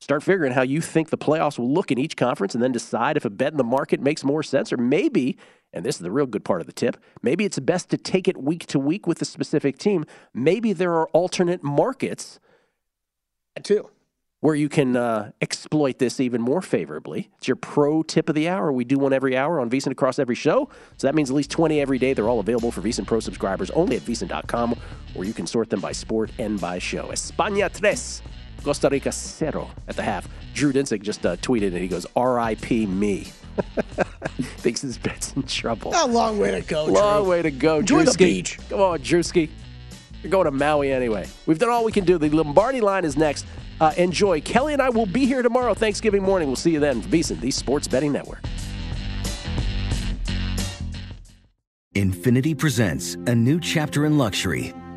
[0.00, 3.16] Start figuring how you think the playoffs will look in each conference and then decide
[3.16, 4.72] if a bet in the market makes more sense.
[4.72, 5.36] Or maybe,
[5.72, 8.28] and this is the real good part of the tip, maybe it's best to take
[8.28, 10.04] it week to week with a specific team.
[10.32, 12.38] Maybe there are alternate markets.
[13.64, 13.90] Too.
[14.40, 17.28] Where you can uh, exploit this even more favorably.
[17.38, 18.70] It's your pro tip of the hour.
[18.70, 20.68] We do one every hour on VSiN across every show.
[20.96, 22.12] So that means at least 20 every day.
[22.12, 24.78] They're all available for VSiN Pro subscribers only at VSiN.com,
[25.16, 27.08] or you can sort them by sport and by show.
[27.08, 28.22] España tres.
[28.62, 30.28] Costa Rica zero at the half.
[30.54, 32.86] Drew Dinsick just uh, tweeted and he goes, R.I.P.
[32.86, 33.32] me.
[34.58, 35.92] Thinks his bet's in trouble.
[35.96, 36.84] A long way to go.
[36.84, 37.30] Long Drew.
[37.30, 38.12] way to go, Drewski.
[38.12, 38.58] the beach.
[38.68, 39.50] Come on, Drewski.
[40.22, 41.26] You're going to Maui anyway.
[41.46, 42.18] We've done all we can do.
[42.18, 43.46] The Lombardi line is next.
[43.80, 44.40] Uh, enjoy.
[44.40, 46.48] Kelley and I will be here tomorrow, Thanksgiving morning.
[46.48, 47.02] We'll see you then.
[47.02, 48.40] VSiN, the Sports Betting Network.
[51.94, 54.72] Infinity presents a new chapter in luxury,